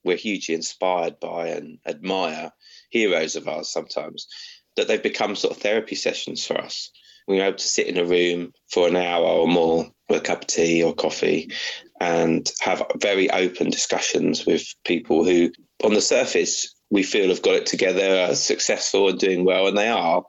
we're 0.03 0.17
hugely 0.17 0.55
inspired 0.55 1.19
by 1.19 1.47
and 1.47 1.79
admire, 1.85 2.51
heroes 2.89 3.35
of 3.35 3.47
ours 3.47 3.71
sometimes, 3.71 4.27
that 4.75 4.87
they've 4.87 5.03
become 5.03 5.35
sort 5.35 5.55
of 5.55 5.61
therapy 5.61 5.95
sessions 5.95 6.45
for 6.45 6.57
us. 6.57 6.91
We 7.27 7.41
are 7.41 7.47
able 7.47 7.57
to 7.57 7.67
sit 7.67 7.87
in 7.87 7.97
a 7.97 8.05
room 8.05 8.53
for 8.71 8.87
an 8.87 8.95
hour 8.95 9.25
or 9.25 9.47
more 9.47 9.85
with 10.07 10.21
a 10.21 10.23
cup 10.23 10.43
of 10.43 10.47
tea 10.47 10.81
or 10.81 10.93
coffee 10.93 11.51
and 11.99 12.49
have 12.61 12.83
very 12.95 13.29
open 13.29 13.69
discussions 13.69 14.45
with 14.45 14.65
people 14.85 15.25
who, 15.25 15.51
on 15.83 15.93
the 15.93 16.01
surface, 16.01 16.73
we 16.89 17.03
feel 17.03 17.29
have 17.29 17.41
got 17.41 17.55
it 17.55 17.65
together, 17.65 18.29
are 18.29 18.35
successful 18.35 19.09
and 19.09 19.19
doing 19.19 19.43
well, 19.43 19.67
and 19.67 19.77
they 19.77 19.89
are. 19.89 20.23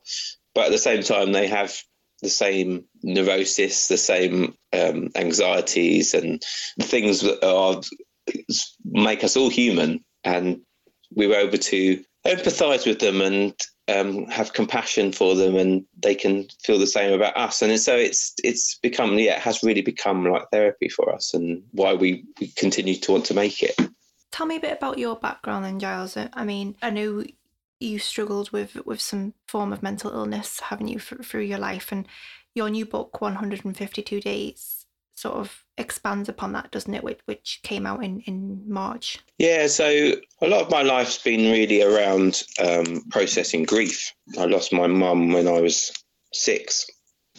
But 0.54 0.66
at 0.66 0.72
the 0.72 0.78
same 0.78 1.02
time, 1.02 1.32
they 1.32 1.46
have 1.46 1.76
the 2.20 2.28
same 2.28 2.84
neurosis, 3.02 3.86
the 3.86 3.96
same 3.96 4.54
um, 4.72 5.10
anxieties, 5.14 6.14
and 6.14 6.42
things 6.80 7.20
that 7.20 7.44
are 7.46 7.80
make 8.84 9.22
us 9.22 9.36
all 9.36 9.50
human. 9.50 10.04
And 10.24 10.62
we 11.14 11.28
were 11.28 11.36
able 11.36 11.58
to 11.58 12.04
empathise 12.28 12.86
with 12.86 12.98
them 12.98 13.20
and 13.20 13.54
um, 13.88 14.26
have 14.26 14.52
compassion 14.52 15.12
for 15.12 15.34
them, 15.34 15.56
and 15.56 15.84
they 16.02 16.14
can 16.14 16.46
feel 16.62 16.78
the 16.78 16.86
same 16.86 17.12
about 17.12 17.36
us. 17.36 17.62
And 17.62 17.78
so 17.80 17.96
it's 17.96 18.34
it's 18.44 18.78
become 18.82 19.18
yeah, 19.18 19.36
it 19.36 19.40
has 19.40 19.62
really 19.62 19.82
become 19.82 20.24
like 20.24 20.44
therapy 20.52 20.88
for 20.88 21.12
us, 21.12 21.34
and 21.34 21.62
why 21.72 21.94
we, 21.94 22.24
we 22.40 22.48
continue 22.48 22.96
to 22.96 23.12
want 23.12 23.24
to 23.26 23.34
make 23.34 23.62
it. 23.62 23.74
Tell 24.30 24.46
me 24.46 24.56
a 24.56 24.60
bit 24.60 24.76
about 24.76 24.98
your 24.98 25.16
background 25.16 25.64
then, 25.64 25.80
Giles. 25.80 26.16
I 26.16 26.44
mean, 26.44 26.76
I 26.82 26.90
know 26.90 27.24
you 27.80 27.98
struggled 27.98 28.50
with 28.50 28.76
with 28.84 29.00
some 29.00 29.34
form 29.46 29.72
of 29.72 29.82
mental 29.82 30.12
illness, 30.12 30.60
haven't 30.60 30.88
you, 30.88 30.98
through 30.98 31.42
your 31.42 31.58
life, 31.58 31.90
and 31.90 32.06
your 32.54 32.68
new 32.68 32.84
book, 32.84 33.20
152 33.22 34.20
Days, 34.20 34.77
sort 35.18 35.36
of 35.36 35.64
expands 35.76 36.28
upon 36.28 36.52
that, 36.52 36.70
doesn't 36.70 36.94
it? 36.94 37.02
Which, 37.02 37.18
which 37.24 37.60
came 37.64 37.86
out 37.86 38.04
in, 38.04 38.20
in 38.20 38.62
March. 38.66 39.18
Yeah, 39.38 39.66
so 39.66 40.12
a 40.40 40.46
lot 40.46 40.62
of 40.62 40.70
my 40.70 40.82
life's 40.82 41.18
been 41.18 41.50
really 41.50 41.82
around 41.82 42.42
um, 42.60 43.02
processing 43.10 43.64
grief. 43.64 44.12
I 44.38 44.44
lost 44.44 44.72
my 44.72 44.86
mum 44.86 45.32
when 45.32 45.48
I 45.48 45.60
was 45.60 45.92
six 46.32 46.86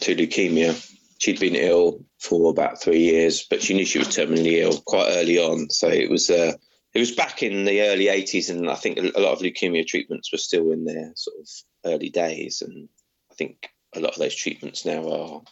to 0.00 0.14
leukemia. 0.14 0.76
She'd 1.18 1.40
been 1.40 1.56
ill 1.56 2.04
for 2.18 2.50
about 2.50 2.80
three 2.82 3.00
years, 3.00 3.46
but 3.48 3.62
she 3.62 3.74
knew 3.74 3.86
she 3.86 3.98
was 3.98 4.08
terminally 4.08 4.58
ill 4.58 4.78
quite 4.86 5.08
early 5.10 5.38
on. 5.38 5.70
So 5.70 5.88
it 5.88 6.10
was 6.10 6.28
uh, 6.28 6.52
it 6.92 6.98
was 6.98 7.12
back 7.12 7.42
in 7.42 7.64
the 7.64 7.82
early 7.82 8.06
80s, 8.06 8.50
and 8.50 8.68
I 8.68 8.74
think 8.74 8.98
a 8.98 9.20
lot 9.20 9.32
of 9.32 9.40
leukemia 9.40 9.86
treatments 9.86 10.32
were 10.32 10.38
still 10.38 10.70
in 10.72 10.84
their 10.84 11.12
sort 11.14 11.36
of 11.40 11.48
early 11.84 12.10
days. 12.10 12.62
And 12.62 12.88
I 13.30 13.34
think 13.34 13.70
a 13.94 14.00
lot 14.00 14.12
of 14.12 14.18
those 14.18 14.34
treatments 14.34 14.84
now 14.84 15.08
are 15.08 15.42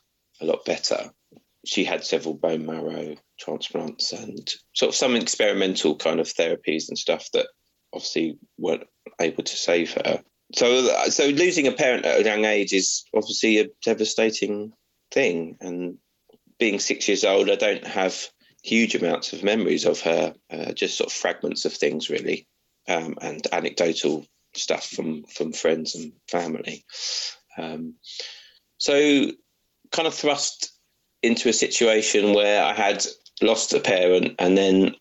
a 0.41 0.45
lot 0.45 0.65
better 0.65 1.11
she 1.65 1.85
had 1.85 2.05
several 2.05 2.35
bone 2.35 2.67
marrow 2.67 3.17
transplants 3.39 4.13
and 4.13 4.49
sort 4.75 4.91
of 4.91 4.95
some 4.95 5.17
experimental 5.17 5.97
kind 5.97 6.21
of 6.21 6.27
therapies 6.27 6.89
and 6.89 6.99
stuff 6.99 7.29
that 7.33 7.47
obviously 7.93 8.39
weren't 8.59 8.87
able 9.21 9.43
to 9.43 9.57
save 9.57 9.93
her. 9.93 10.23
So, 10.55 10.87
so 11.11 11.27
losing 11.27 11.67
a 11.67 11.73
parent 11.73 12.07
at 12.07 12.21
a 12.21 12.25
young 12.25 12.45
age 12.45 12.73
is 12.73 13.05
obviously 13.15 13.59
a 13.59 13.69
devastating 13.85 14.73
thing. 15.11 15.57
And 15.61 15.99
being 16.59 16.79
six 16.79 17.09
years 17.09 17.25
old, 17.25 17.51
I 17.51 17.57
don't 17.57 17.87
have 17.87 18.29
huge 18.63 18.95
amounts 18.95 19.33
of 19.33 19.43
memories 19.43 19.85
of 19.85 20.01
her, 20.01 20.35
uh, 20.51 20.73
just 20.73 20.97
sort 20.97 21.11
of 21.11 21.17
fragments 21.17 21.65
of 21.65 21.73
things, 21.73 22.09
really, 22.09 22.47
um, 22.89 23.17
and 23.21 23.47
anecdotal 23.53 24.27
stuff 24.55 24.87
from 24.87 25.25
from 25.25 25.53
friends 25.53 25.95
and 25.95 26.13
family. 26.29 26.85
Um, 27.57 27.95
so, 28.79 29.27
kind 29.93 30.09
of 30.09 30.15
thrust 30.15 30.78
into 31.23 31.49
a 31.49 31.53
situation 31.53 32.35
where 32.35 32.63
I 32.63 32.73
had 32.73 33.05
lost 33.43 33.73
a 33.73 33.81
parent 33.81 34.37
and 34.39 34.57
then 34.57 34.95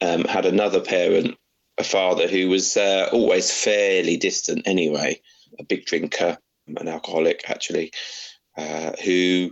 um, 0.00 0.24
had 0.24 0.46
another 0.46 0.80
parent, 0.80 1.36
a 1.78 1.84
father 1.84 2.28
who 2.28 2.48
was 2.48 2.76
uh, 2.76 3.08
always 3.12 3.50
fairly 3.50 4.16
distant 4.16 4.66
anyway, 4.66 5.20
a 5.58 5.64
big 5.64 5.86
drinker, 5.86 6.38
an 6.66 6.88
alcoholic 6.88 7.48
actually, 7.48 7.92
uh, 8.56 8.92
who 9.04 9.50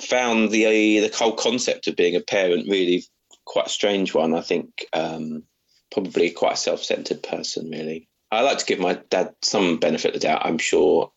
found 0.00 0.50
the 0.50 1.00
the 1.00 1.16
whole 1.16 1.32
concept 1.32 1.86
of 1.86 1.96
being 1.96 2.16
a 2.16 2.20
parent 2.20 2.68
really 2.68 3.04
quite 3.44 3.66
a 3.66 3.70
strange 3.70 4.14
one. 4.14 4.34
I 4.34 4.40
think 4.40 4.84
um, 4.92 5.44
probably 5.92 6.30
quite 6.30 6.54
a 6.54 6.56
self 6.56 6.82
centered 6.82 7.22
person 7.22 7.70
really. 7.70 8.08
I 8.30 8.40
like 8.40 8.58
to 8.58 8.66
give 8.66 8.80
my 8.80 8.94
dad 9.10 9.34
some 9.42 9.78
benefit 9.78 10.14
of 10.14 10.20
the 10.20 10.26
doubt. 10.26 10.44
I'm 10.44 10.58
sure 10.58 11.12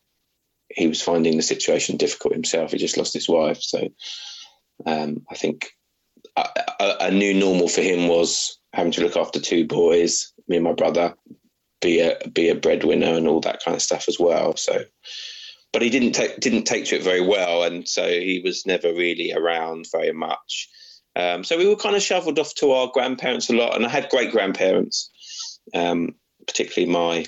he 0.70 0.88
was 0.88 1.02
finding 1.02 1.38
the 1.38 1.44
situation 1.44 1.98
difficult 1.98 2.34
himself. 2.34 2.72
He 2.72 2.78
just 2.78 2.98
lost 2.98 3.14
his 3.14 3.30
wife, 3.30 3.62
so 3.62 3.90
um, 4.86 5.26
I 5.30 5.36
think 5.36 5.72
a, 6.36 6.48
a, 6.80 6.96
a, 7.02 7.12
new 7.12 7.34
normal 7.34 7.68
for 7.68 7.82
him 7.82 8.08
was 8.08 8.60
having 8.74 8.92
to 8.94 9.02
look 9.02 9.18
after 9.18 9.40
two 9.40 9.66
boys, 9.66 10.32
me 10.48 10.58
and 10.58 10.66
my 10.66 10.74
brother, 10.74 11.16
be 11.82 12.00
a 12.00 12.18
be 12.30 12.50
a 12.50 12.56
breadwinner 12.56 13.16
and 13.16 13.28
all 13.28 13.42
that 13.42 13.64
kind 13.64 13.76
of 13.76 13.82
stuff 13.82 14.08
as 14.08 14.20
well. 14.20 14.56
So, 14.56 14.84
but 15.74 15.82
he 15.82 15.90
didn't 15.90 16.14
take 16.14 16.40
didn't 16.40 16.64
take 16.64 16.86
to 16.86 16.96
it 16.96 17.04
very 17.04 17.22
well, 17.22 17.64
and 17.64 17.88
so 17.88 18.08
he 18.08 18.42
was 18.44 18.66
never 18.66 18.94
really 18.94 19.34
around 19.34 19.88
very 19.92 20.14
much. 20.14 20.70
Um, 21.16 21.44
so 21.44 21.58
we 21.58 21.68
were 21.68 21.76
kind 21.76 21.96
of 21.96 22.04
shoveled 22.04 22.38
off 22.38 22.54
to 22.56 22.72
our 22.72 22.92
grandparents 22.94 23.50
a 23.50 23.54
lot, 23.54 23.76
and 23.76 23.86
I 23.86 23.90
had 23.90 24.10
great 24.10 24.32
grandparents, 24.32 25.10
um, 25.74 26.14
particularly 26.46 26.92
my 26.92 27.26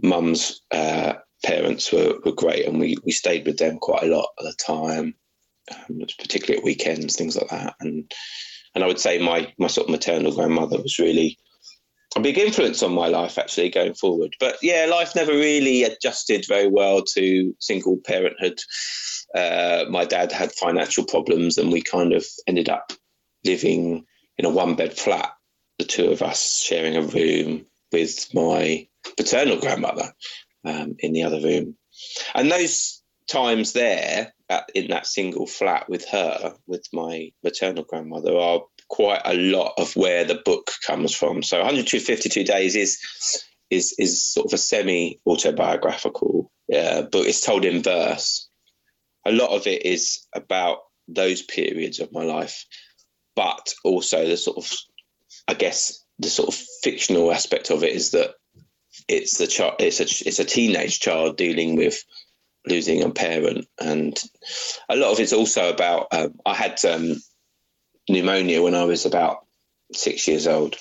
mum's 0.00 0.62
uh, 0.70 1.14
parents 1.44 1.92
were, 1.92 2.14
were 2.24 2.32
great, 2.32 2.66
and 2.66 2.80
we, 2.80 2.96
we 3.04 3.12
stayed 3.12 3.46
with 3.46 3.58
them 3.58 3.78
quite 3.78 4.02
a 4.02 4.14
lot 4.14 4.30
at 4.38 4.44
the 4.44 4.54
time, 4.54 5.14
um, 5.70 6.00
particularly 6.18 6.58
at 6.58 6.64
weekends, 6.64 7.16
things 7.16 7.36
like 7.36 7.50
that. 7.50 7.76
And 7.80 8.10
and 8.74 8.82
I 8.82 8.86
would 8.86 8.98
say 8.98 9.18
my 9.18 9.52
my 9.58 9.68
sort 9.68 9.86
of 9.86 9.92
maternal 9.92 10.34
grandmother 10.34 10.80
was 10.80 10.98
really 10.98 11.38
a 12.16 12.20
big 12.20 12.38
influence 12.38 12.82
on 12.82 12.92
my 12.92 13.08
life 13.08 13.38
actually 13.38 13.70
going 13.70 13.94
forward. 13.94 14.34
But 14.40 14.56
yeah, 14.62 14.86
life 14.90 15.14
never 15.14 15.32
really 15.32 15.84
adjusted 15.84 16.46
very 16.48 16.68
well 16.68 17.02
to 17.14 17.54
single 17.60 17.98
parenthood. 18.04 18.60
Uh, 19.34 19.84
my 19.90 20.04
dad 20.04 20.32
had 20.32 20.52
financial 20.52 21.04
problems, 21.04 21.58
and 21.58 21.72
we 21.72 21.82
kind 21.82 22.12
of 22.12 22.24
ended 22.46 22.68
up 22.68 22.92
living 23.44 24.04
in 24.38 24.44
a 24.44 24.50
one 24.50 24.74
bed 24.74 24.96
flat, 24.96 25.32
the 25.78 25.84
two 25.84 26.10
of 26.10 26.22
us 26.22 26.62
sharing 26.62 26.96
a 26.96 27.02
room 27.02 27.66
with 27.92 28.32
my 28.34 28.86
paternal 29.16 29.58
grandmother 29.58 30.12
um, 30.64 30.96
in 30.98 31.12
the 31.12 31.22
other 31.22 31.40
room. 31.40 31.76
And 32.34 32.50
those 32.50 33.02
times 33.26 33.72
there 33.72 34.32
at, 34.48 34.68
in 34.74 34.88
that 34.88 35.06
single 35.06 35.46
flat 35.46 35.88
with 35.88 36.06
her, 36.08 36.54
with 36.66 36.86
my 36.92 37.30
maternal 37.42 37.84
grandmother, 37.84 38.36
are 38.36 38.62
quite 38.88 39.22
a 39.24 39.34
lot 39.34 39.74
of 39.78 39.96
where 39.96 40.24
the 40.24 40.40
book 40.44 40.70
comes 40.86 41.14
from. 41.14 41.42
So 41.42 41.58
152 41.58 42.44
days 42.44 42.76
is 42.76 42.98
is 43.70 43.94
is 43.98 44.24
sort 44.24 44.46
of 44.46 44.52
a 44.52 44.58
semi 44.58 45.20
autobiographical 45.26 46.50
uh, 46.74 47.02
book. 47.02 47.26
It's 47.26 47.44
told 47.44 47.64
in 47.64 47.82
verse. 47.82 48.48
A 49.26 49.32
lot 49.32 49.50
of 49.50 49.66
it 49.66 49.86
is 49.86 50.26
about 50.34 50.80
those 51.08 51.40
periods 51.40 51.98
of 51.98 52.12
my 52.12 52.24
life, 52.24 52.66
but 53.34 53.74
also 53.82 54.26
the 54.26 54.36
sort 54.36 54.58
of, 54.58 54.70
I 55.48 55.54
guess, 55.54 56.04
the 56.18 56.28
sort 56.28 56.48
of 56.48 56.54
fictional 56.82 57.32
aspect 57.32 57.70
of 57.70 57.84
it 57.84 57.92
is 57.92 58.10
that 58.10 58.34
it's 59.08 59.38
the 59.38 59.46
child 59.46 59.74
it's 59.80 60.00
a 60.00 60.04
it's 60.28 60.38
a 60.38 60.44
teenage 60.44 61.00
child 61.00 61.36
dealing 61.36 61.76
with 61.76 62.02
losing 62.66 63.02
a 63.02 63.10
parent. 63.10 63.66
And 63.80 64.18
a 64.88 64.96
lot 64.96 65.12
of 65.12 65.20
it's 65.20 65.32
also 65.32 65.70
about 65.70 66.08
um, 66.12 66.34
i 66.46 66.54
had 66.54 66.82
um, 66.84 67.22
pneumonia 68.08 68.62
when 68.62 68.74
i 68.74 68.84
was 68.84 69.06
about 69.06 69.46
six 69.92 70.26
years 70.28 70.46
old. 70.46 70.76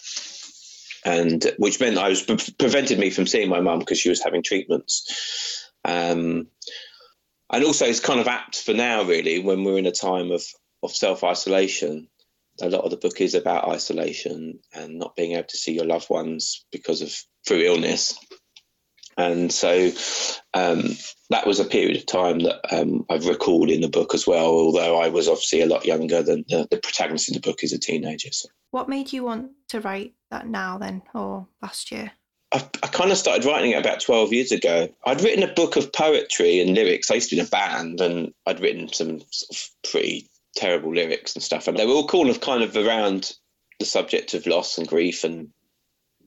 And 1.06 1.46
which 1.58 1.80
meant 1.80 1.98
i 1.98 2.10
was 2.10 2.24
prevented 2.24 3.00
me 3.00 3.10
from 3.10 3.28
seeing 3.28 3.50
my 3.50 3.60
mum 3.60 3.80
because 3.80 4.00
she 4.00 4.10
was 4.10 4.24
having 4.24 4.44
treatments. 4.44 5.70
Um, 5.86 6.48
and 7.52 7.64
also 7.66 7.86
it's 7.86 8.00
kind 8.00 8.22
of 8.22 8.28
apt 8.28 8.62
for 8.62 8.74
now 8.74 9.04
really 9.04 9.40
when 9.40 9.64
we're 9.64 9.78
in 9.78 9.86
a 9.86 9.92
time 9.92 10.32
of 10.32 10.44
of 10.82 10.92
self-isolation 10.92 12.08
a 12.62 12.70
lot 12.70 12.84
of 12.84 12.92
the 12.92 12.98
book 12.98 13.20
is 13.22 13.34
about 13.34 13.68
isolation 13.70 14.60
and 14.74 15.00
not 15.00 15.16
being 15.16 15.34
able 15.34 15.48
to 15.48 15.58
see 15.58 15.74
your 15.74 15.86
loved 15.86 16.10
ones 16.10 16.66
because 16.72 17.02
of 17.02 17.14
through 17.48 17.62
illness. 17.62 18.18
And 19.18 19.52
so 19.52 19.92
um, 20.54 20.84
that 21.30 21.46
was 21.46 21.60
a 21.60 21.66
period 21.66 21.98
of 21.98 22.06
time 22.06 22.40
that 22.40 22.60
um, 22.72 23.06
I've 23.10 23.28
recalled 23.28 23.70
in 23.70 23.82
the 23.82 23.88
book 23.88 24.14
as 24.16 24.26
well, 24.26 24.48
although 24.48 25.00
I 25.00 25.10
was 25.10 25.28
obviously 25.28 25.62
a 25.62 25.68
lot 25.68 25.86
younger 25.86 26.24
than 26.24 26.46
the, 26.48 26.68
the 26.70 26.78
protagonist 26.78 27.30
in 27.30 27.36
the 27.36 27.40
book 27.40 27.64
is 27.64 27.74
a 27.74 27.80
teenager. 27.80 28.30
So. 28.32 28.50
What 28.72 28.90
made 28.90 29.14
you 29.14 29.24
want 29.24 29.52
to 29.70 29.82
write 29.82 30.14
that 30.32 30.48
now 30.48 30.80
then, 30.80 31.04
or 31.14 31.48
last 31.62 31.92
year? 31.92 32.12
I, 32.52 32.58
I, 32.84 32.88
kind 32.88 33.12
of 33.12 33.18
started 33.18 33.46
writing 33.46 33.72
it 33.72 33.80
about 33.80 34.02
12 34.02 34.34
years 34.34 34.52
ago. 34.52 34.90
I'd 35.06 35.22
written 35.22 35.44
a 35.44 35.54
book 35.54 35.76
of 35.76 35.92
poetry 35.92 36.60
and 36.60 36.76
lyrics. 36.76 37.10
I 37.10 37.16
used 37.16 37.30
to 37.30 37.36
be 37.36 37.40
in 37.40 37.48
a 37.48 37.50
band 37.50 38.00
and 38.00 38.32
I'd 38.46 38.60
written 38.60 38.94
some 38.94 39.22
sort 39.32 39.50
of 39.52 39.92
pretty 39.92 40.28
terrible 40.56 40.94
lyrics 40.94 41.36
and 41.36 41.44
stuff. 41.44 41.68
And 41.68 41.78
they 41.78 41.86
were 41.86 41.94
all 41.94 42.08
kind 42.08 42.30
of 42.30 42.42
kind 42.42 42.64
of 42.64 42.76
around 42.76 43.34
the 43.80 43.86
subject 43.86 44.34
of 44.34 44.48
loss 44.48 44.78
and 44.78 44.88
grief 44.88 45.24
and 45.24 45.50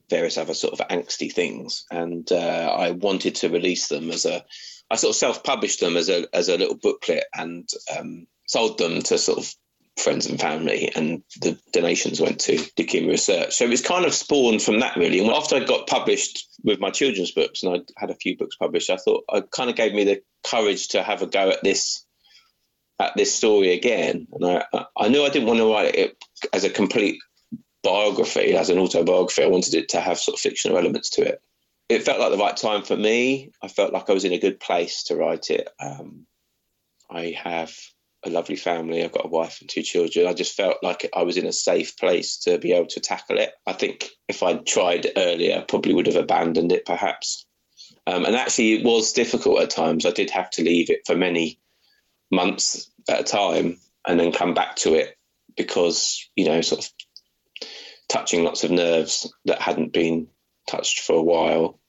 various 0.09 0.37
other 0.37 0.53
sort 0.53 0.79
of 0.79 0.87
angsty 0.87 1.31
things. 1.31 1.85
And 1.91 2.29
uh, 2.31 2.75
I 2.77 2.91
wanted 2.91 3.35
to 3.35 3.49
release 3.49 3.87
them 3.87 4.09
as 4.11 4.25
a 4.25 4.43
I 4.89 4.95
sort 4.95 5.11
of 5.11 5.17
self-published 5.17 5.81
them 5.81 5.97
as 5.97 6.09
a 6.09 6.25
as 6.33 6.49
a 6.49 6.57
little 6.57 6.77
booklet 6.77 7.25
and 7.35 7.67
um, 7.97 8.27
sold 8.47 8.77
them 8.77 9.01
to 9.01 9.17
sort 9.17 9.39
of 9.39 9.53
friends 9.97 10.27
and 10.27 10.39
family, 10.39 10.91
and 10.95 11.23
the 11.41 11.59
donations 11.73 12.21
went 12.21 12.39
to 12.39 12.55
Leukemia 12.55 13.09
Research. 13.09 13.55
So 13.55 13.65
it 13.65 13.69
was 13.69 13.81
kind 13.81 14.05
of 14.05 14.13
spawned 14.13 14.61
from 14.61 14.79
that 14.79 14.95
really. 14.95 15.19
And 15.19 15.29
after 15.29 15.55
I 15.55 15.63
got 15.63 15.87
published 15.87 16.47
with 16.63 16.79
my 16.79 16.91
children's 16.91 17.31
books, 17.31 17.63
and 17.63 17.75
I 17.75 17.79
had 17.99 18.11
a 18.11 18.15
few 18.15 18.37
books 18.37 18.55
published, 18.55 18.89
I 18.89 18.97
thought 18.97 19.25
it 19.33 19.51
kind 19.51 19.69
of 19.69 19.75
gave 19.75 19.93
me 19.93 20.03
the 20.03 20.21
courage 20.45 20.89
to 20.89 21.03
have 21.03 21.21
a 21.21 21.27
go 21.27 21.49
at 21.49 21.63
this 21.63 22.05
at 22.99 23.15
this 23.15 23.33
story 23.33 23.73
again. 23.73 24.27
And 24.31 24.45
I 24.45 24.85
I 24.97 25.07
knew 25.09 25.23
I 25.23 25.29
didn't 25.29 25.47
want 25.47 25.59
to 25.59 25.71
write 25.71 25.95
it 25.95 26.17
as 26.53 26.63
a 26.63 26.69
complete 26.69 27.19
biography, 27.83 28.55
as 28.55 28.69
an 28.69 28.79
autobiography. 28.79 29.43
I 29.43 29.47
wanted 29.47 29.75
it 29.75 29.89
to 29.89 30.01
have 30.01 30.19
sort 30.19 30.37
of 30.37 30.41
fictional 30.41 30.77
elements 30.77 31.11
to 31.11 31.21
it. 31.21 31.41
It 31.89 32.03
felt 32.03 32.19
like 32.19 32.31
the 32.31 32.37
right 32.37 32.57
time 32.57 32.83
for 32.83 32.97
me. 32.97 33.51
I 33.61 33.69
felt 33.69 33.93
like 33.93 34.09
I 34.09 34.13
was 34.13 34.25
in 34.25 34.33
a 34.33 34.39
good 34.39 34.59
place 34.59 35.03
to 35.03 35.15
write 35.15 35.49
it. 35.49 35.69
Um, 35.79 36.25
I 37.09 37.33
have 37.41 37.73
a 38.25 38.29
lovely 38.29 38.57
family. 38.57 39.03
I've 39.03 39.13
got 39.13 39.25
a 39.25 39.29
wife 39.29 39.61
and 39.61 39.69
two 39.69 39.83
children. 39.83 40.27
I 40.27 40.33
just 40.33 40.57
felt 40.57 40.83
like 40.83 41.09
I 41.15 41.23
was 41.23 41.37
in 41.37 41.45
a 41.45 41.53
safe 41.53 41.95
place 41.97 42.39
to 42.39 42.57
be 42.57 42.73
able 42.73 42.87
to 42.87 42.99
tackle 42.99 43.37
it. 43.37 43.53
I 43.65 43.73
think 43.73 44.09
if 44.27 44.43
I'd 44.43 44.65
tried 44.65 45.07
earlier, 45.15 45.59
I 45.59 45.61
probably 45.61 45.93
would 45.93 46.07
have 46.07 46.17
abandoned 46.17 46.73
it 46.73 46.85
perhaps. 46.85 47.45
Um, 48.05 48.25
and 48.25 48.35
actually, 48.35 48.73
it 48.73 48.83
was 48.83 49.13
difficult 49.13 49.61
at 49.61 49.69
times. 49.69 50.05
I 50.05 50.11
did 50.11 50.29
have 50.31 50.49
to 50.51 50.63
leave 50.63 50.89
it 50.89 51.01
for 51.05 51.15
many 51.15 51.59
months 52.31 52.91
at 53.09 53.21
a 53.21 53.23
time 53.23 53.77
and 54.07 54.19
then 54.19 54.31
come 54.31 54.53
back 54.53 54.75
to 54.77 54.95
it 54.95 55.15
because, 55.55 56.29
you 56.35 56.45
know, 56.45 56.61
sort 56.61 56.85
of 56.85 56.91
touching 58.09 58.43
lots 58.43 58.63
of 58.63 58.71
nerves 58.71 59.31
that 59.45 59.61
hadn't 59.61 59.93
been 59.93 60.27
touched 60.67 61.01
for 61.01 61.13
a 61.13 61.23
while. 61.23 61.79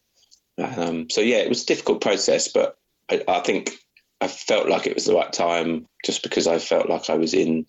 Um, 0.59 1.09
so, 1.11 1.21
yeah, 1.21 1.38
it 1.38 1.49
was 1.49 1.62
a 1.62 1.66
difficult 1.66 2.00
process, 2.00 2.49
but 2.49 2.76
I, 3.11 3.23
I 3.28 3.40
think 3.40 3.71
I 4.21 4.28
felt 4.28 4.68
like 4.68 4.87
it 4.87 4.95
was 4.95 5.04
the 5.04 5.14
right 5.14 5.33
time 5.33 5.87
just 6.04 6.23
because 6.23 6.47
I 6.47 6.59
felt 6.59 6.88
like 6.88 7.11
I 7.11 7.14
was 7.14 7.35
in 7.35 7.66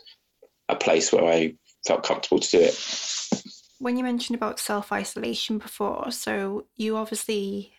a 0.67 0.75
place 0.75 1.11
where 1.11 1.25
I 1.25 1.55
felt 1.85 2.03
comfortable 2.03 2.39
to 2.39 2.49
do 2.49 2.59
it. 2.61 3.43
When 3.79 3.97
you 3.97 4.03
mentioned 4.03 4.35
about 4.35 4.59
self 4.59 4.91
isolation 4.91 5.57
before, 5.57 6.11
so 6.11 6.65
you 6.75 6.97
obviously 6.97 7.73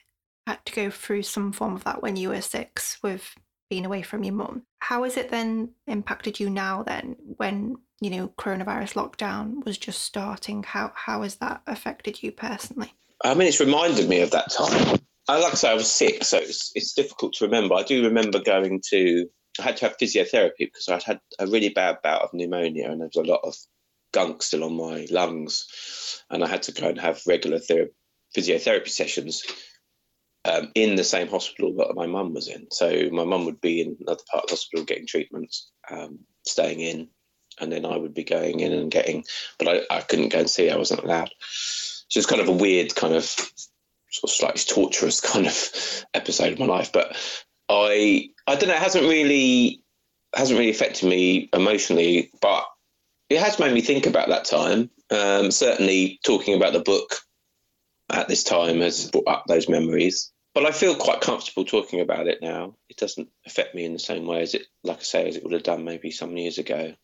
had 0.46 0.64
to 0.66 0.72
go 0.72 0.90
through 0.90 1.22
some 1.22 1.52
form 1.52 1.74
of 1.74 1.84
that 1.84 2.02
when 2.02 2.16
you 2.16 2.30
were 2.30 2.40
six 2.40 2.98
with 3.02 3.34
being 3.70 3.86
away 3.86 4.02
from 4.02 4.24
your 4.24 4.34
mum. 4.34 4.64
How 4.80 5.04
has 5.04 5.16
it 5.16 5.30
then 5.30 5.70
impacted 5.86 6.38
you 6.38 6.50
now 6.50 6.82
then 6.82 7.16
when, 7.36 7.76
you 8.00 8.10
know, 8.10 8.28
coronavirus 8.28 8.94
lockdown 8.94 9.64
was 9.64 9.78
just 9.78 10.02
starting? 10.02 10.62
How 10.64 10.92
how 10.94 11.22
has 11.22 11.36
that 11.36 11.62
affected 11.66 12.22
you 12.22 12.32
personally? 12.32 12.92
I 13.24 13.34
mean, 13.34 13.48
it's 13.48 13.60
reminded 13.60 14.08
me 14.08 14.20
of 14.20 14.32
that 14.32 14.50
time. 14.50 14.98
I 15.28 15.38
like 15.38 15.52
I 15.52 15.56
say, 15.56 15.70
I 15.70 15.74
was 15.74 15.90
sick, 15.90 16.24
so 16.24 16.38
it's, 16.38 16.72
it's 16.74 16.94
difficult 16.94 17.34
to 17.34 17.44
remember. 17.44 17.74
I 17.74 17.84
do 17.84 18.04
remember 18.04 18.40
going 18.40 18.82
to, 18.90 19.26
I 19.60 19.62
had 19.62 19.76
to 19.78 19.86
have 19.86 19.98
physiotherapy 19.98 20.52
because 20.58 20.88
I'd 20.88 21.04
had 21.04 21.20
a 21.38 21.46
really 21.46 21.68
bad 21.68 21.98
bout 22.02 22.22
of 22.22 22.30
pneumonia 22.32 22.90
and 22.90 23.00
there 23.00 23.10
was 23.14 23.24
a 23.24 23.30
lot 23.30 23.42
of 23.44 23.54
gunk 24.12 24.42
still 24.42 24.64
on 24.64 24.76
my 24.76 25.06
lungs. 25.10 25.66
And 26.30 26.42
I 26.42 26.48
had 26.48 26.62
to 26.64 26.72
go 26.72 26.88
and 26.88 26.98
have 26.98 27.20
regular 27.28 27.60
ther- 27.60 27.90
physiotherapy 28.36 28.88
sessions 28.88 29.44
um, 30.44 30.70
in 30.74 30.96
the 30.96 31.04
same 31.04 31.28
hospital 31.28 31.74
that 31.74 31.94
my 31.94 32.06
mum 32.06 32.34
was 32.34 32.48
in. 32.48 32.68
So 32.70 33.08
my 33.12 33.24
mum 33.24 33.44
would 33.44 33.60
be 33.60 33.80
in 33.80 33.96
another 34.00 34.22
part 34.30 34.44
of 34.44 34.48
the 34.48 34.54
hospital 34.54 34.84
getting 34.84 35.06
treatments, 35.06 35.70
um, 35.90 36.20
staying 36.46 36.80
in, 36.80 37.08
and 37.60 37.70
then 37.70 37.84
I 37.84 37.96
would 37.96 38.14
be 38.14 38.24
going 38.24 38.60
in 38.60 38.72
and 38.72 38.90
getting, 38.90 39.24
but 39.58 39.68
I, 39.68 39.96
I 39.96 40.00
couldn't 40.00 40.30
go 40.30 40.38
and 40.38 40.50
see, 40.50 40.70
I 40.70 40.76
wasn't 40.76 41.04
allowed. 41.04 41.30
So 42.08 42.18
it's 42.18 42.26
kind 42.26 42.40
of 42.40 42.48
a 42.48 42.52
weird 42.52 42.94
kind 42.94 43.14
of 43.14 43.24
sort 43.24 44.24
of 44.24 44.30
slightly 44.30 44.60
torturous 44.66 45.20
kind 45.32 45.46
of 45.46 46.04
episode 46.14 46.52
of 46.54 46.58
my 46.58 46.66
life. 46.66 46.92
But 46.92 47.16
I 47.68 48.30
I 48.46 48.56
don't 48.56 48.68
know, 48.68 48.74
it 48.74 48.80
hasn't 48.80 49.04
really 49.04 49.82
hasn't 50.34 50.58
really 50.58 50.70
affected 50.70 51.08
me 51.08 51.48
emotionally, 51.52 52.30
but 52.40 52.64
it 53.28 53.38
has 53.38 53.58
made 53.58 53.72
me 53.72 53.80
think 53.80 54.06
about 54.06 54.28
that 54.28 54.44
time. 54.44 54.90
Um, 55.10 55.50
certainly, 55.50 56.18
talking 56.24 56.54
about 56.54 56.72
the 56.72 56.80
book 56.80 57.16
at 58.10 58.28
this 58.28 58.44
time 58.44 58.80
has 58.80 59.10
brought 59.10 59.28
up 59.28 59.44
those 59.46 59.68
memories. 59.68 60.32
But 60.54 60.66
I 60.66 60.72
feel 60.72 60.96
quite 60.96 61.20
comfortable 61.20 61.64
talking 61.64 62.00
about 62.00 62.26
it 62.26 62.40
now. 62.42 62.74
It 62.88 62.96
doesn't 62.96 63.28
affect 63.46 63.74
me 63.74 63.84
in 63.84 63.92
the 63.92 63.98
same 63.98 64.26
way 64.26 64.42
as 64.42 64.54
it, 64.54 64.66
like 64.82 64.98
I 64.98 65.02
say, 65.02 65.28
as 65.28 65.36
it 65.36 65.44
would 65.44 65.52
have 65.52 65.62
done 65.62 65.84
maybe 65.84 66.10
some 66.10 66.36
years 66.36 66.58
ago. 66.58 66.94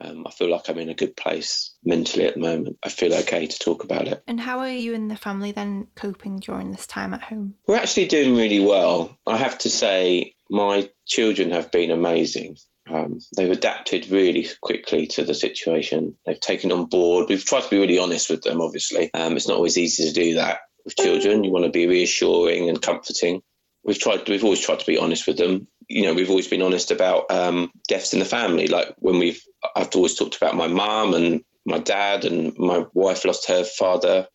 Um, 0.00 0.26
I 0.26 0.32
feel 0.32 0.50
like 0.50 0.68
I'm 0.68 0.78
in 0.78 0.88
a 0.88 0.94
good 0.94 1.16
place 1.16 1.74
mentally 1.84 2.26
at 2.26 2.34
the 2.34 2.40
moment. 2.40 2.78
I 2.82 2.88
feel 2.88 3.14
okay 3.14 3.46
to 3.46 3.58
talk 3.58 3.84
about 3.84 4.08
it. 4.08 4.22
And 4.26 4.40
how 4.40 4.58
are 4.58 4.68
you 4.68 4.92
and 4.92 5.08
the 5.08 5.16
family 5.16 5.52
then 5.52 5.86
coping 5.94 6.40
during 6.40 6.72
this 6.72 6.86
time 6.86 7.14
at 7.14 7.22
home? 7.22 7.54
We're 7.68 7.76
actually 7.76 8.08
doing 8.08 8.36
really 8.36 8.60
well. 8.60 9.16
I 9.24 9.36
have 9.36 9.56
to 9.58 9.70
say, 9.70 10.34
my 10.50 10.90
children 11.06 11.52
have 11.52 11.70
been 11.70 11.92
amazing. 11.92 12.56
Um, 12.90 13.20
they've 13.36 13.50
adapted 13.50 14.10
really 14.10 14.48
quickly 14.60 15.06
to 15.08 15.24
the 15.24 15.32
situation. 15.32 16.16
They've 16.26 16.40
taken 16.40 16.72
on 16.72 16.86
board. 16.86 17.28
We've 17.28 17.44
tried 17.44 17.62
to 17.62 17.70
be 17.70 17.78
really 17.78 17.98
honest 17.98 18.28
with 18.28 18.42
them, 18.42 18.60
obviously. 18.60 19.14
Um, 19.14 19.36
it's 19.36 19.48
not 19.48 19.56
always 19.56 19.78
easy 19.78 20.06
to 20.08 20.12
do 20.12 20.34
that 20.34 20.58
with 20.84 20.96
children. 20.96 21.44
You 21.44 21.50
want 21.50 21.64
to 21.64 21.70
be 21.70 21.86
reassuring 21.86 22.68
and 22.68 22.80
comforting. 22.80 23.42
We've 23.84 23.98
tried. 23.98 24.28
We've 24.28 24.44
always 24.44 24.60
tried 24.60 24.80
to 24.80 24.86
be 24.86 24.98
honest 24.98 25.26
with 25.26 25.36
them. 25.36 25.68
You 25.88 26.02
know, 26.02 26.14
we've 26.14 26.30
always 26.30 26.48
been 26.48 26.62
honest 26.62 26.90
about 26.90 27.30
um, 27.30 27.70
deaths 27.88 28.12
in 28.12 28.18
the 28.18 28.24
family. 28.24 28.66
Like 28.66 28.94
when 28.98 29.18
we've, 29.18 29.42
I've 29.76 29.94
always 29.94 30.14
talked 30.14 30.36
about 30.36 30.56
my 30.56 30.66
mum 30.66 31.14
and 31.14 31.44
my 31.66 31.78
dad, 31.78 32.24
and 32.24 32.56
my 32.58 32.86
wife 32.94 33.24
lost 33.24 33.48
her 33.48 33.64
father 33.64 34.26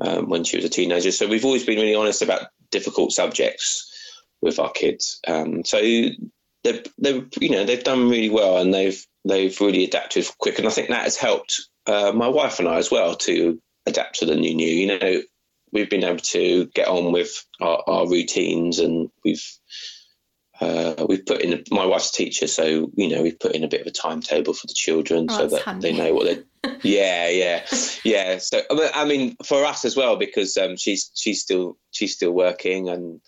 um, 0.00 0.28
when 0.28 0.44
she 0.44 0.56
was 0.56 0.64
a 0.64 0.70
teenager. 0.70 1.12
So 1.12 1.26
we've 1.26 1.44
always 1.44 1.64
been 1.64 1.78
really 1.78 1.94
honest 1.94 2.22
about 2.22 2.48
difficult 2.70 3.12
subjects 3.12 3.86
with 4.42 4.58
our 4.58 4.70
kids. 4.70 5.20
Um, 5.26 5.64
so 5.64 5.78
they've, 5.80 6.84
they've, 6.98 7.28
you 7.40 7.50
know, 7.50 7.64
they've 7.64 7.84
done 7.84 8.08
really 8.08 8.30
well, 8.30 8.58
and 8.58 8.72
they've 8.72 9.04
they've 9.24 9.58
really 9.60 9.84
adapted 9.84 10.26
quick, 10.38 10.58
and 10.58 10.68
I 10.68 10.70
think 10.70 10.88
that 10.88 11.04
has 11.04 11.16
helped 11.16 11.68
uh, 11.86 12.12
my 12.14 12.28
wife 12.28 12.58
and 12.58 12.68
I 12.68 12.76
as 12.76 12.90
well 12.90 13.14
to 13.16 13.60
adapt 13.86 14.20
to 14.20 14.26
the 14.26 14.36
new 14.36 14.54
new. 14.54 14.66
You 14.66 14.98
know, 14.98 15.22
we've 15.72 15.90
been 15.90 16.04
able 16.04 16.18
to 16.18 16.66
get 16.74 16.88
on 16.88 17.12
with 17.12 17.44
our, 17.60 17.82
our 17.86 18.08
routines, 18.08 18.78
and 18.78 19.08
we've 19.24 19.44
uh, 20.60 21.06
we've 21.08 21.24
put 21.24 21.40
in 21.40 21.64
my 21.70 21.86
wife's 21.86 22.10
teacher, 22.10 22.46
so 22.46 22.90
you 22.94 23.08
know 23.08 23.22
we've 23.22 23.38
put 23.38 23.54
in 23.54 23.64
a 23.64 23.68
bit 23.68 23.80
of 23.80 23.86
a 23.86 23.90
timetable 23.90 24.52
for 24.52 24.66
the 24.66 24.74
children 24.74 25.26
Oh, 25.30 25.38
so 25.38 25.46
that 25.46 25.62
handy. 25.62 25.92
they 25.92 25.96
know 25.98 26.12
what 26.14 26.26
they. 26.26 26.42
yeah, 26.82 27.28
yeah, 27.28 27.64
yeah. 28.04 28.38
So 28.38 28.60
I 28.70 28.74
mean- 28.74 28.90
I 28.94 29.04
mean, 29.06 29.36
for 29.44 29.64
us 29.64 29.84
as 29.86 29.96
well, 29.96 30.16
because 30.16 30.56
um, 30.58 30.76
she's 30.76 31.10
she's 31.14 31.40
still 31.40 31.78
she's 31.92 32.14
still 32.14 32.32
working, 32.32 32.88
and 32.90 33.20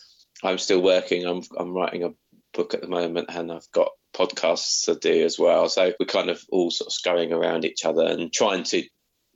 I'm 0.42 0.58
still 0.58 0.82
working. 0.82 1.24
I'm 1.24 1.42
I'm 1.58 1.72
writing 1.72 2.04
a 2.04 2.10
book 2.52 2.74
at 2.74 2.82
the 2.82 2.88
moment, 2.88 3.28
and 3.30 3.50
I've 3.50 3.70
got 3.72 3.88
podcasts 4.14 4.84
to 4.84 4.94
do 4.96 5.24
as 5.24 5.38
well. 5.38 5.70
So 5.70 5.94
we're 5.98 6.04
kind 6.04 6.28
of 6.28 6.42
all 6.50 6.70
sort 6.70 6.88
of 6.88 6.92
scurrying 6.92 7.32
around 7.32 7.64
each 7.64 7.86
other 7.86 8.04
and 8.04 8.30
trying 8.30 8.64
to 8.64 8.82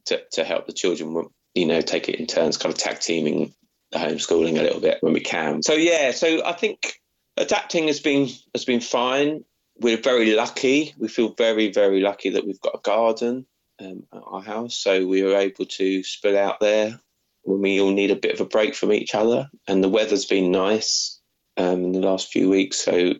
to, 0.07 0.23
to 0.33 0.45
help 0.45 0.67
the 0.67 0.75
children. 0.75 1.15
You 1.57 1.67
know, 1.67 1.81
take 1.81 2.09
it 2.09 2.21
in 2.21 2.27
turns, 2.27 2.59
kind 2.59 2.73
of 2.73 2.79
tag 2.79 3.01
teaming 3.01 3.55
the 3.91 3.99
homeschooling 3.99 4.59
a 4.59 4.63
little 4.63 4.81
bit 4.81 4.99
when 5.01 5.13
we 5.13 5.21
can. 5.21 5.63
So 5.63 5.73
yeah, 5.73 6.11
so 6.11 6.45
I 6.45 6.53
think 6.53 7.01
adapting 7.37 7.87
has 7.87 8.01
been 8.01 8.29
has 8.55 8.65
been 8.65 8.81
fine. 8.81 9.45
We're 9.79 10.01
very 10.01 10.35
lucky. 10.35 10.95
We 10.99 11.09
feel 11.09 11.35
very 11.35 11.73
very 11.73 12.01
lucky 12.01 12.31
that 12.31 12.47
we've 12.47 12.61
got 12.61 12.75
a 12.77 12.81
garden 12.83 13.47
um, 13.81 14.05
at 14.13 14.23
our 14.25 14.43
house, 14.43 14.77
so 14.77 15.07
we 15.07 15.23
were 15.23 15.37
able 15.37 15.67
to 15.67 16.03
spill 16.03 16.37
out 16.37 16.61
there 16.61 17.01
when 17.43 17.61
we 17.63 17.81
all 17.81 17.93
need 17.93 18.11
a 18.11 18.17
bit 18.17 18.35
of 18.35 18.41
a 18.41 18.49
break 18.49 18.75
from 18.75 18.93
each 18.93 19.15
other. 19.15 19.49
And 19.67 19.83
the 19.83 19.89
weather's 19.89 20.27
been 20.27 20.51
nice 20.51 21.21
um, 21.57 21.85
in 21.85 21.93
the 21.93 22.01
last 22.01 22.33
few 22.33 22.51
weeks, 22.51 22.79
so 22.79 23.15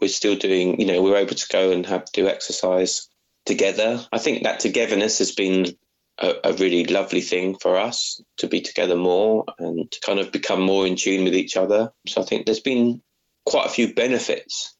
we're 0.00 0.08
still 0.08 0.36
doing. 0.36 0.80
You 0.80 0.86
know, 0.86 1.02
we're 1.02 1.16
able 1.16 1.36
to 1.36 1.48
go 1.50 1.70
and 1.70 1.86
have 1.86 2.10
do 2.12 2.28
exercise 2.28 3.08
together. 3.46 4.04
I 4.12 4.18
think 4.18 4.42
that 4.42 4.60
togetherness 4.60 5.18
has 5.18 5.32
been 5.32 5.76
a, 6.20 6.34
a 6.44 6.52
really 6.54 6.84
lovely 6.84 7.20
thing 7.20 7.56
for 7.56 7.76
us 7.76 8.20
to 8.38 8.46
be 8.46 8.60
together 8.60 8.96
more 8.96 9.44
and 9.58 9.90
to 9.90 10.00
kind 10.00 10.18
of 10.18 10.32
become 10.32 10.60
more 10.60 10.86
in 10.86 10.96
tune 10.96 11.24
with 11.24 11.34
each 11.34 11.56
other. 11.56 11.92
So 12.06 12.22
I 12.22 12.24
think 12.24 12.46
there's 12.46 12.60
been 12.60 13.02
quite 13.46 13.66
a 13.66 13.70
few 13.70 13.94
benefits 13.94 14.76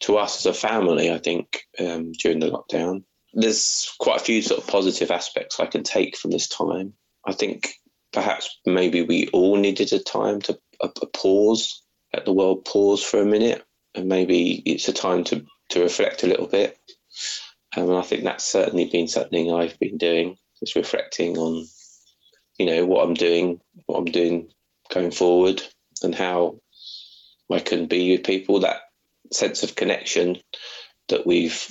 to 0.00 0.16
us 0.16 0.38
as 0.38 0.46
a 0.46 0.58
family, 0.58 1.10
I 1.10 1.18
think, 1.18 1.62
um, 1.78 2.12
during 2.12 2.38
the 2.38 2.50
lockdown. 2.50 3.04
There's 3.34 3.92
quite 3.98 4.20
a 4.20 4.24
few 4.24 4.40
sort 4.42 4.60
of 4.60 4.66
positive 4.66 5.10
aspects 5.10 5.60
I 5.60 5.66
can 5.66 5.82
take 5.82 6.16
from 6.16 6.30
this 6.30 6.48
time. 6.48 6.94
I 7.26 7.32
think 7.32 7.68
perhaps 8.12 8.58
maybe 8.64 9.02
we 9.02 9.28
all 9.28 9.56
needed 9.56 9.92
a 9.92 9.98
time 9.98 10.40
to 10.42 10.58
a, 10.80 10.88
a 11.02 11.06
pause, 11.06 11.82
let 12.14 12.24
the 12.24 12.32
world 12.32 12.64
pause 12.64 13.02
for 13.02 13.20
a 13.20 13.26
minute, 13.26 13.64
and 13.94 14.08
maybe 14.08 14.62
it's 14.64 14.88
a 14.88 14.92
time 14.92 15.24
to, 15.24 15.44
to 15.70 15.80
reflect 15.80 16.22
a 16.22 16.26
little 16.26 16.46
bit. 16.46 16.78
Um, 17.76 17.90
and 17.90 17.98
I 17.98 18.02
think 18.02 18.24
that's 18.24 18.46
certainly 18.46 18.86
been 18.86 19.08
something 19.08 19.52
I've 19.52 19.78
been 19.78 19.98
doing, 19.98 20.38
just 20.60 20.76
reflecting 20.76 21.36
on, 21.38 21.66
you 22.58 22.66
know, 22.66 22.86
what 22.86 23.06
I'm 23.06 23.14
doing, 23.14 23.60
what 23.86 23.98
I'm 23.98 24.04
doing 24.04 24.48
going 24.90 25.10
forward, 25.10 25.62
and 26.02 26.14
how 26.14 26.60
I 27.50 27.60
can 27.60 27.86
be 27.86 28.12
with 28.12 28.26
people. 28.26 28.60
That 28.60 28.80
sense 29.32 29.62
of 29.62 29.76
connection 29.76 30.38
that 31.08 31.26
we've, 31.26 31.66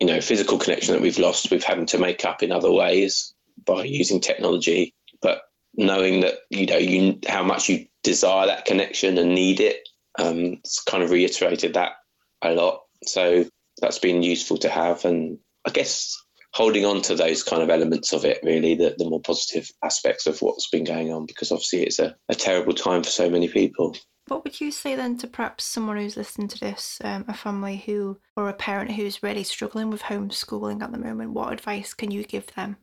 you 0.00 0.06
know, 0.06 0.20
physical 0.20 0.58
connection 0.58 0.94
that 0.94 1.02
we've 1.02 1.18
lost, 1.18 1.50
we've 1.50 1.64
having 1.64 1.86
to 1.86 1.98
make 1.98 2.24
up 2.24 2.42
in 2.42 2.52
other 2.52 2.72
ways 2.72 3.34
by 3.64 3.84
using 3.84 4.20
technology. 4.20 4.94
But 5.22 5.42
knowing 5.74 6.20
that 6.20 6.34
you 6.50 6.66
know 6.66 6.78
you 6.78 7.18
how 7.28 7.42
much 7.42 7.68
you 7.68 7.86
desire 8.02 8.46
that 8.46 8.64
connection 8.64 9.18
and 9.18 9.34
need 9.34 9.60
it, 9.60 9.88
Um, 10.18 10.60
it's 10.64 10.82
kind 10.82 11.02
of 11.02 11.10
reiterated 11.10 11.74
that 11.74 11.92
a 12.40 12.52
lot. 12.52 12.80
So 13.04 13.44
that's 13.82 13.98
been 13.98 14.22
useful 14.22 14.56
to 14.58 14.70
have. 14.70 15.04
And 15.04 15.38
I 15.66 15.70
guess 15.70 16.16
holding 16.56 16.86
on 16.86 17.02
to 17.02 17.14
those 17.14 17.42
kind 17.42 17.62
of 17.62 17.68
elements 17.68 18.14
of 18.14 18.24
it, 18.24 18.40
really, 18.42 18.74
the, 18.74 18.94
the 18.96 19.04
more 19.04 19.20
positive 19.20 19.70
aspects 19.84 20.26
of 20.26 20.40
what's 20.40 20.70
been 20.70 20.84
going 20.84 21.12
on, 21.12 21.26
because 21.26 21.52
obviously 21.52 21.82
it's 21.82 21.98
a, 21.98 22.16
a 22.30 22.34
terrible 22.34 22.72
time 22.72 23.02
for 23.02 23.10
so 23.10 23.28
many 23.28 23.46
people. 23.46 23.94
What 24.28 24.42
would 24.42 24.58
you 24.58 24.70
say 24.70 24.94
then 24.94 25.18
to 25.18 25.26
perhaps 25.26 25.64
someone 25.64 25.98
who's 25.98 26.16
listening 26.16 26.48
to 26.48 26.58
this, 26.58 26.98
um, 27.04 27.26
a 27.28 27.34
family 27.34 27.76
who, 27.84 28.18
or 28.38 28.48
a 28.48 28.54
parent 28.54 28.90
who's 28.90 29.22
really 29.22 29.44
struggling 29.44 29.90
with 29.90 30.00
homeschooling 30.00 30.82
at 30.82 30.92
the 30.92 30.98
moment? 30.98 31.34
What 31.34 31.52
advice 31.52 31.92
can 31.92 32.10
you 32.10 32.24
give 32.24 32.46
them? 32.54 32.78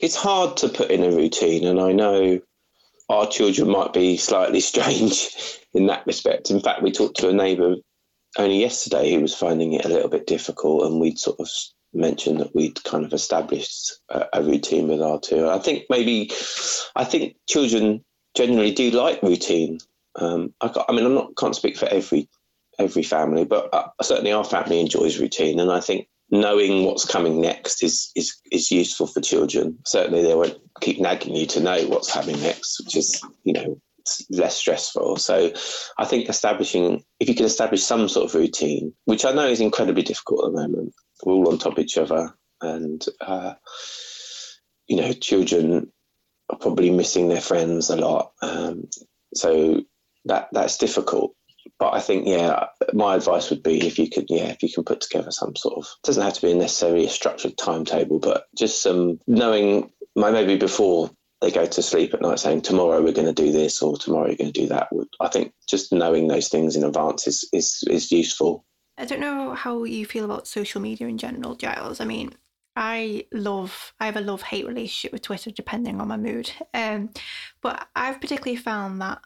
It's 0.00 0.16
hard 0.16 0.58
to 0.58 0.68
put 0.68 0.90
in 0.90 1.02
a 1.02 1.10
routine, 1.10 1.66
and 1.66 1.80
I 1.80 1.92
know 1.92 2.40
our 3.08 3.26
children 3.26 3.70
might 3.70 3.94
be 3.94 4.18
slightly 4.18 4.60
strange 4.70 5.60
in 5.72 5.86
that 5.86 6.06
respect. 6.06 6.50
In 6.50 6.60
fact, 6.60 6.82
we 6.82 6.92
talked 6.92 7.16
to 7.20 7.30
a 7.30 7.32
neighbour 7.32 7.76
only 8.36 8.60
yesterday 8.60 9.14
who 9.14 9.22
was 9.22 9.34
finding 9.34 9.72
it 9.72 9.86
a 9.86 9.88
little 9.88 10.10
bit 10.10 10.26
difficult, 10.26 10.84
and 10.84 11.00
we'd 11.00 11.18
sort 11.18 11.40
of 11.40 11.48
mentioned 11.94 12.40
that 12.40 12.54
we'd 12.54 12.82
kind 12.84 13.04
of 13.04 13.12
established 13.12 13.92
a, 14.08 14.26
a 14.34 14.42
routine 14.42 14.88
with 14.88 15.02
our 15.02 15.20
two. 15.20 15.48
I 15.48 15.58
think 15.58 15.84
maybe, 15.90 16.30
I 16.94 17.04
think 17.04 17.36
children 17.48 18.04
generally 18.34 18.72
do 18.72 18.90
like 18.90 19.22
routine. 19.22 19.78
Um, 20.16 20.54
I, 20.60 20.72
I, 20.88 20.92
mean, 20.92 21.06
I'm 21.06 21.14
not 21.14 21.36
can't 21.36 21.56
speak 21.56 21.76
for 21.76 21.86
every 21.86 22.28
every 22.78 23.02
family, 23.02 23.44
but 23.44 23.72
uh, 23.72 23.88
certainly 24.02 24.32
our 24.32 24.44
family 24.44 24.80
enjoys 24.80 25.18
routine, 25.18 25.60
and 25.60 25.70
I 25.70 25.80
think 25.80 26.08
knowing 26.30 26.84
what's 26.84 27.04
coming 27.04 27.40
next 27.40 27.82
is 27.82 28.10
is 28.14 28.36
is 28.50 28.70
useful 28.70 29.06
for 29.06 29.20
children. 29.20 29.78
Certainly, 29.84 30.22
they 30.22 30.34
won't 30.34 30.58
keep 30.80 31.00
nagging 31.00 31.34
you 31.34 31.46
to 31.46 31.60
know 31.60 31.86
what's 31.86 32.12
happening 32.12 32.40
next, 32.42 32.80
which 32.84 32.96
is 32.96 33.22
you 33.44 33.52
know 33.52 33.80
less 34.30 34.56
stressful. 34.56 35.16
So, 35.16 35.52
I 35.98 36.04
think 36.04 36.28
establishing 36.28 37.04
if 37.20 37.28
you 37.28 37.34
can 37.34 37.46
establish 37.46 37.82
some 37.82 38.08
sort 38.08 38.26
of 38.26 38.34
routine, 38.34 38.92
which 39.04 39.24
I 39.24 39.32
know 39.32 39.46
is 39.46 39.60
incredibly 39.60 40.02
difficult 40.02 40.44
at 40.44 40.52
the 40.52 40.60
moment, 40.60 40.94
all 41.24 41.50
on 41.50 41.58
top 41.58 41.74
of 41.74 41.78
each 41.78 41.98
other, 41.98 42.34
and 42.60 43.04
uh, 43.20 43.54
you 44.86 44.96
know, 44.96 45.12
children 45.12 45.92
are 46.50 46.58
probably 46.58 46.90
missing 46.90 47.28
their 47.28 47.40
friends 47.40 47.90
a 47.90 47.96
lot. 47.96 48.32
Um, 48.42 48.88
so 49.34 49.82
that 50.26 50.48
that's 50.52 50.78
difficult 50.78 51.34
but 51.78 51.94
I 51.94 52.00
think 52.00 52.26
yeah, 52.26 52.66
my 52.92 53.16
advice 53.16 53.50
would 53.50 53.62
be 53.62 53.86
if 53.86 53.98
you 53.98 54.08
could 54.08 54.26
yeah, 54.28 54.48
if 54.48 54.62
you 54.62 54.68
can 54.72 54.84
put 54.84 55.00
together 55.00 55.30
some 55.30 55.56
sort 55.56 55.78
of 55.78 55.86
doesn't 56.02 56.22
have 56.22 56.34
to 56.34 56.42
be 56.42 56.54
necessarily 56.54 57.06
a 57.06 57.10
structured 57.10 57.56
timetable, 57.56 58.18
but 58.18 58.44
just 58.56 58.82
some 58.82 59.20
knowing 59.26 59.90
maybe 60.14 60.56
before 60.56 61.10
they 61.40 61.50
go 61.50 61.66
to 61.66 61.82
sleep 61.82 62.14
at 62.14 62.22
night 62.22 62.38
saying 62.38 62.62
tomorrow 62.62 63.02
we're 63.02 63.12
going 63.12 63.26
to 63.26 63.32
do 63.32 63.52
this 63.52 63.82
or 63.82 63.96
tomorrow 63.96 64.28
you're 64.28 64.36
going 64.36 64.52
to 64.52 64.60
do 64.60 64.68
that 64.68 64.88
I 65.20 65.28
think 65.28 65.52
just 65.68 65.92
knowing 65.92 66.28
those 66.28 66.48
things 66.48 66.76
in 66.76 66.84
advance 66.84 67.26
is 67.26 67.48
is, 67.52 67.84
is 67.88 68.12
useful. 68.12 68.64
I 68.96 69.04
don't 69.04 69.20
know 69.20 69.54
how 69.54 69.84
you 69.84 70.06
feel 70.06 70.24
about 70.24 70.46
social 70.46 70.80
media 70.80 71.08
in 71.08 71.18
general, 71.18 71.56
Giles. 71.56 72.00
I 72.00 72.04
mean, 72.04 72.32
I 72.76 73.26
love 73.32 73.92
I 74.00 74.06
have 74.06 74.16
a 74.16 74.20
love 74.20 74.42
hate 74.42 74.66
relationship 74.66 75.12
with 75.12 75.22
Twitter 75.22 75.50
depending 75.50 76.00
on 76.00 76.08
my 76.08 76.16
mood. 76.16 76.50
Um, 76.72 77.10
but 77.60 77.86
I've 77.94 78.20
particularly 78.20 78.56
found 78.56 79.00
that 79.00 79.20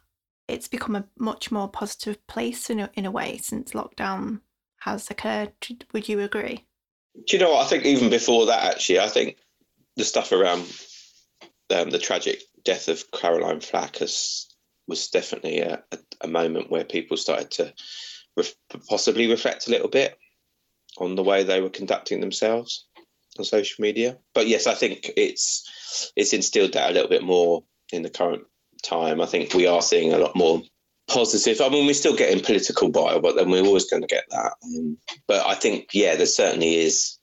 it's 0.48 0.68
become 0.68 0.96
a 0.96 1.07
much 1.18 1.50
more 1.50 1.68
positive 1.68 2.26
place 2.26 2.70
in 2.70 2.81
a, 2.81 2.90
in 2.94 3.04
a 3.04 3.11
way 3.11 3.38
since 3.38 3.72
lockdown 3.72 4.40
has 4.81 5.11
occurred. 5.11 5.52
Would 5.92 6.09
you 6.09 6.20
agree? 6.20 6.66
Do 7.26 7.37
you 7.37 7.42
know 7.42 7.52
what? 7.52 7.66
I 7.66 7.68
think 7.68 7.85
even 7.85 8.11
before 8.11 8.46
that, 8.46 8.74
actually, 8.74 9.00
I 9.00 9.09
think 9.09 9.37
the 9.96 10.04
stuff 10.04 10.33
around 10.33 10.62
um, 11.74 11.90
the 11.90 11.98
tragic 11.98 12.42
death 12.64 12.88
of 12.88 13.11
Caroline 13.11 13.61
Flack 13.61 13.96
has, 13.96 14.46
was 14.87 15.09
definitely 15.09 15.61
a, 15.61 15.83
a, 15.92 15.98
a 16.22 16.28
moment 16.28 16.70
where 16.70 16.85
people 16.85 17.16
started 17.16 17.50
to 17.52 17.74
possibly 18.88 19.29
reflect 19.29 19.66
a 19.66 19.70
little 19.70 19.88
bit 19.88 20.18
on 20.98 21.14
the 21.14 21.22
way 21.22 21.44
they 21.44 21.61
were 21.61 21.70
conducting 21.70 22.20
themselves 22.20 22.87
on 23.38 23.44
social 23.44 23.83
media. 23.83 24.18
But 24.35 24.48
yes, 24.48 24.66
I 24.66 24.74
think 24.74 25.11
it's 25.16 26.12
it's 26.16 26.33
instilled 26.33 26.72
that 26.74 26.90
a 26.90 26.92
little 26.92 27.09
bit 27.09 27.22
more 27.22 27.64
in 27.92 28.03
the 28.03 28.11
current 28.11 28.44
time. 28.83 29.20
I 29.20 29.27
think 29.27 29.55
we 29.55 29.66
are 29.66 29.83
seeing 29.83 30.12
a 30.12 30.18
lot 30.18 30.37
more 30.37 30.62
positive. 31.09 31.61
I 31.61 31.68
mean, 31.68 31.87
we're 31.87 31.94
still 31.94 32.16
getting 32.16 32.44
political 32.44 32.90
bile, 32.90 33.20
but 33.20 33.35
then 33.37 33.51
we're 33.51 33.64
always 33.64 33.90
going 33.90 34.03
to 34.03 34.09
get 34.09 34.24
that. 34.31 34.53
Um, 34.62 34.98
but 35.27 35.46
I 35.46 35.55
think, 35.55 35.88
yeah, 35.92 36.14
there 36.16 36.27
certainly 36.27 36.77
is 36.77 37.18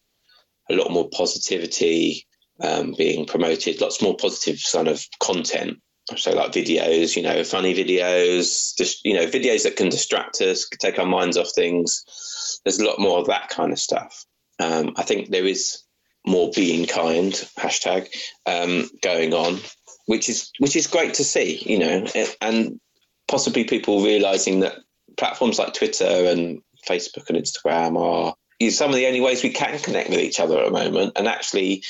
a 0.69 0.75
lot 0.75 0.91
more 0.91 1.09
positivity 1.09 2.25
um, 2.61 2.95
being 2.97 3.25
promoted, 3.25 3.81
lots 3.81 4.01
more 4.01 4.15
positive 4.15 4.59
kind 4.71 4.87
of 4.87 5.05
content. 5.19 5.77
So, 6.15 6.33
like 6.33 6.51
videos, 6.51 7.15
you 7.15 7.23
know, 7.23 7.43
funny 7.43 7.73
videos, 7.73 8.75
just 8.77 9.03
you 9.03 9.15
know, 9.15 9.25
videos 9.25 9.63
that 9.63 9.75
can 9.75 9.89
distract 9.89 10.39
us, 10.41 10.67
take 10.79 10.99
our 10.99 11.05
minds 11.05 11.37
off 11.37 11.51
things. 11.55 12.59
There's 12.63 12.79
a 12.79 12.85
lot 12.85 12.99
more 12.99 13.19
of 13.19 13.27
that 13.27 13.49
kind 13.49 13.71
of 13.71 13.79
stuff. 13.79 14.25
Um, 14.59 14.93
I 14.97 15.03
think 15.03 15.29
there 15.29 15.45
is 15.45 15.81
more 16.25 16.51
being 16.55 16.85
kind 16.85 17.33
hashtag 17.57 18.07
um, 18.45 18.89
going 19.01 19.33
on 19.33 19.59
which 20.05 20.29
is 20.29 20.51
which 20.59 20.75
is 20.75 20.87
great 20.87 21.15
to 21.15 21.23
see, 21.23 21.61
you 21.65 21.79
know, 21.79 22.07
and 22.41 22.79
possibly 23.27 23.63
people 23.63 24.03
realizing 24.03 24.61
that 24.61 24.75
platforms 25.17 25.59
like 25.59 25.73
Twitter 25.73 26.05
and 26.05 26.61
Facebook 26.87 27.29
and 27.29 27.37
Instagram 27.37 27.99
are 27.99 28.35
some 28.69 28.89
of 28.89 28.95
the 28.95 29.07
only 29.07 29.21
ways 29.21 29.43
we 29.43 29.49
can 29.49 29.79
connect 29.79 30.09
with 30.09 30.19
each 30.19 30.39
other 30.39 30.59
at 30.59 30.65
the 30.65 30.71
moment. 30.71 31.13
And 31.15 31.27
actually, 31.27 31.83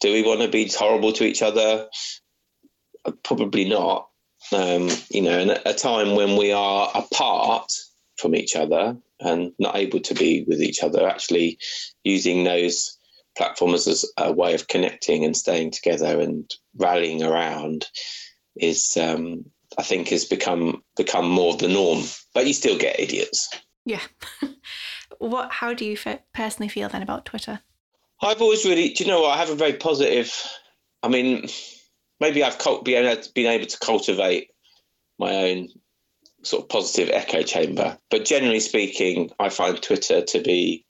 do 0.00 0.12
we 0.12 0.22
want 0.22 0.40
to 0.40 0.48
be 0.48 0.68
horrible 0.68 1.12
to 1.12 1.24
each 1.24 1.42
other? 1.42 1.88
Probably 3.22 3.68
not. 3.68 4.08
Um, 4.52 4.88
you 5.10 5.22
know, 5.22 5.38
and 5.38 5.50
at 5.50 5.66
a 5.66 5.74
time 5.74 6.14
when 6.14 6.36
we 6.36 6.52
are 6.52 6.90
apart 6.94 7.72
from 8.16 8.34
each 8.34 8.56
other 8.56 8.96
and 9.20 9.52
not 9.58 9.76
able 9.76 10.00
to 10.00 10.14
be 10.14 10.44
with 10.46 10.62
each 10.62 10.82
other, 10.82 11.06
actually 11.08 11.58
using 12.04 12.44
those 12.44 12.96
platforms 13.36 13.86
as 13.86 14.04
a 14.16 14.32
way 14.32 14.54
of 14.54 14.68
connecting 14.68 15.24
and 15.24 15.36
staying 15.36 15.70
together 15.70 16.20
and 16.20 16.50
rallying 16.76 17.22
around 17.22 17.86
is 18.56 18.96
um, 18.96 19.44
I 19.76 19.82
think 19.82 20.08
has 20.08 20.24
become 20.24 20.82
become 20.96 21.28
more 21.28 21.56
the 21.56 21.68
norm. 21.68 22.04
But 22.34 22.46
you 22.46 22.52
still 22.52 22.78
get 22.78 23.00
idiots. 23.00 23.48
Yeah. 23.84 24.02
what? 25.18 25.50
How 25.52 25.74
do 25.74 25.84
you 25.84 25.96
personally 26.34 26.68
feel 26.68 26.88
then 26.88 27.02
about 27.02 27.24
Twitter? 27.24 27.60
I've 28.20 28.42
always 28.42 28.64
really, 28.64 28.90
do 28.90 29.04
you 29.04 29.10
know 29.10 29.22
what? 29.22 29.30
I 29.30 29.38
have 29.38 29.50
a 29.50 29.54
very 29.54 29.74
positive. 29.74 30.34
I 31.02 31.08
mean, 31.08 31.48
maybe 32.20 32.42
I've 32.42 32.58
been 32.84 33.46
able 33.46 33.66
to 33.66 33.78
cultivate 33.78 34.50
my 35.18 35.34
own 35.34 35.68
sort 36.42 36.62
of 36.62 36.68
positive 36.68 37.10
echo 37.10 37.42
chamber. 37.42 37.98
But 38.10 38.24
generally 38.24 38.60
speaking, 38.60 39.30
I 39.38 39.48
find 39.48 39.80
Twitter 39.80 40.22
to 40.22 40.40
be 40.40 40.86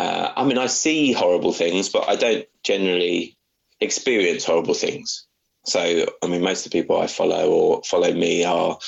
uh, 0.00 0.32
I 0.34 0.44
mean, 0.44 0.56
I 0.56 0.66
see 0.66 1.12
horrible 1.12 1.52
things, 1.52 1.90
but 1.90 2.08
I 2.08 2.16
don't 2.16 2.46
generally 2.62 3.36
experience 3.80 4.44
horrible 4.44 4.72
things. 4.72 5.26
So, 5.66 6.06
I 6.22 6.26
mean, 6.26 6.42
most 6.42 6.64
of 6.64 6.72
the 6.72 6.80
people 6.80 6.98
I 6.98 7.06
follow 7.06 7.50
or 7.50 7.82
follow 7.84 8.10
me 8.12 8.44
are 8.44 8.78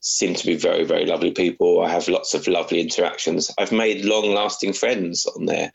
seem 0.00 0.34
to 0.34 0.46
be 0.46 0.54
very, 0.54 0.84
very 0.84 1.06
lovely 1.06 1.32
people. 1.32 1.82
I 1.82 1.90
have 1.90 2.08
lots 2.08 2.34
of 2.34 2.46
lovely 2.46 2.80
interactions. 2.80 3.50
I've 3.58 3.72
made 3.72 4.04
long-lasting 4.04 4.74
friends 4.74 5.26
on 5.26 5.46
there. 5.46 5.72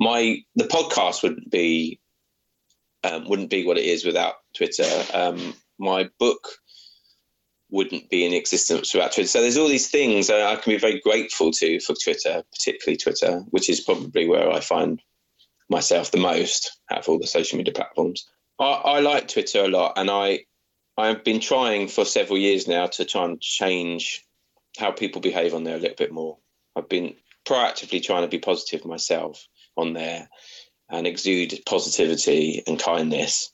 My 0.00 0.38
the 0.56 0.64
podcast 0.64 1.22
wouldn't 1.22 1.50
be 1.50 2.00
um, 3.04 3.28
wouldn't 3.28 3.50
be 3.50 3.64
what 3.64 3.78
it 3.78 3.84
is 3.84 4.04
without 4.04 4.34
Twitter. 4.54 4.88
Um, 5.12 5.54
my 5.78 6.10
book 6.18 6.48
wouldn't 7.70 8.08
be 8.08 8.24
in 8.24 8.32
existence 8.32 8.94
without 8.94 9.12
Twitter. 9.12 9.28
So 9.28 9.40
there's 9.40 9.56
all 9.56 9.68
these 9.68 9.90
things 9.90 10.30
I 10.30 10.56
can 10.56 10.72
be 10.72 10.78
very 10.78 11.00
grateful 11.00 11.50
to 11.52 11.80
for 11.80 11.94
Twitter, 11.94 12.42
particularly 12.52 12.96
Twitter, 12.96 13.44
which 13.50 13.68
is 13.68 13.80
probably 13.80 14.26
where 14.26 14.50
I 14.50 14.60
find 14.60 15.02
myself 15.68 16.10
the 16.10 16.18
most 16.18 16.78
out 16.90 17.00
of 17.00 17.08
all 17.08 17.18
the 17.18 17.26
social 17.26 17.58
media 17.58 17.74
platforms. 17.74 18.26
I, 18.58 18.64
I 18.64 19.00
like 19.00 19.28
Twitter 19.28 19.64
a 19.64 19.68
lot, 19.68 19.94
and 19.96 20.10
I 20.10 20.44
I've 20.96 21.22
been 21.22 21.40
trying 21.40 21.88
for 21.88 22.04
several 22.04 22.38
years 22.38 22.66
now 22.66 22.86
to 22.86 23.04
try 23.04 23.24
and 23.24 23.40
change 23.40 24.24
how 24.78 24.90
people 24.90 25.20
behave 25.20 25.54
on 25.54 25.64
there 25.64 25.76
a 25.76 25.80
little 25.80 25.96
bit 25.96 26.12
more. 26.12 26.38
I've 26.74 26.88
been 26.88 27.14
proactively 27.44 28.02
trying 28.02 28.22
to 28.22 28.28
be 28.28 28.38
positive 28.38 28.84
myself 28.84 29.46
on 29.76 29.92
there 29.92 30.28
and 30.90 31.06
exude 31.06 31.60
positivity 31.66 32.62
and 32.66 32.78
kindness. 32.78 33.52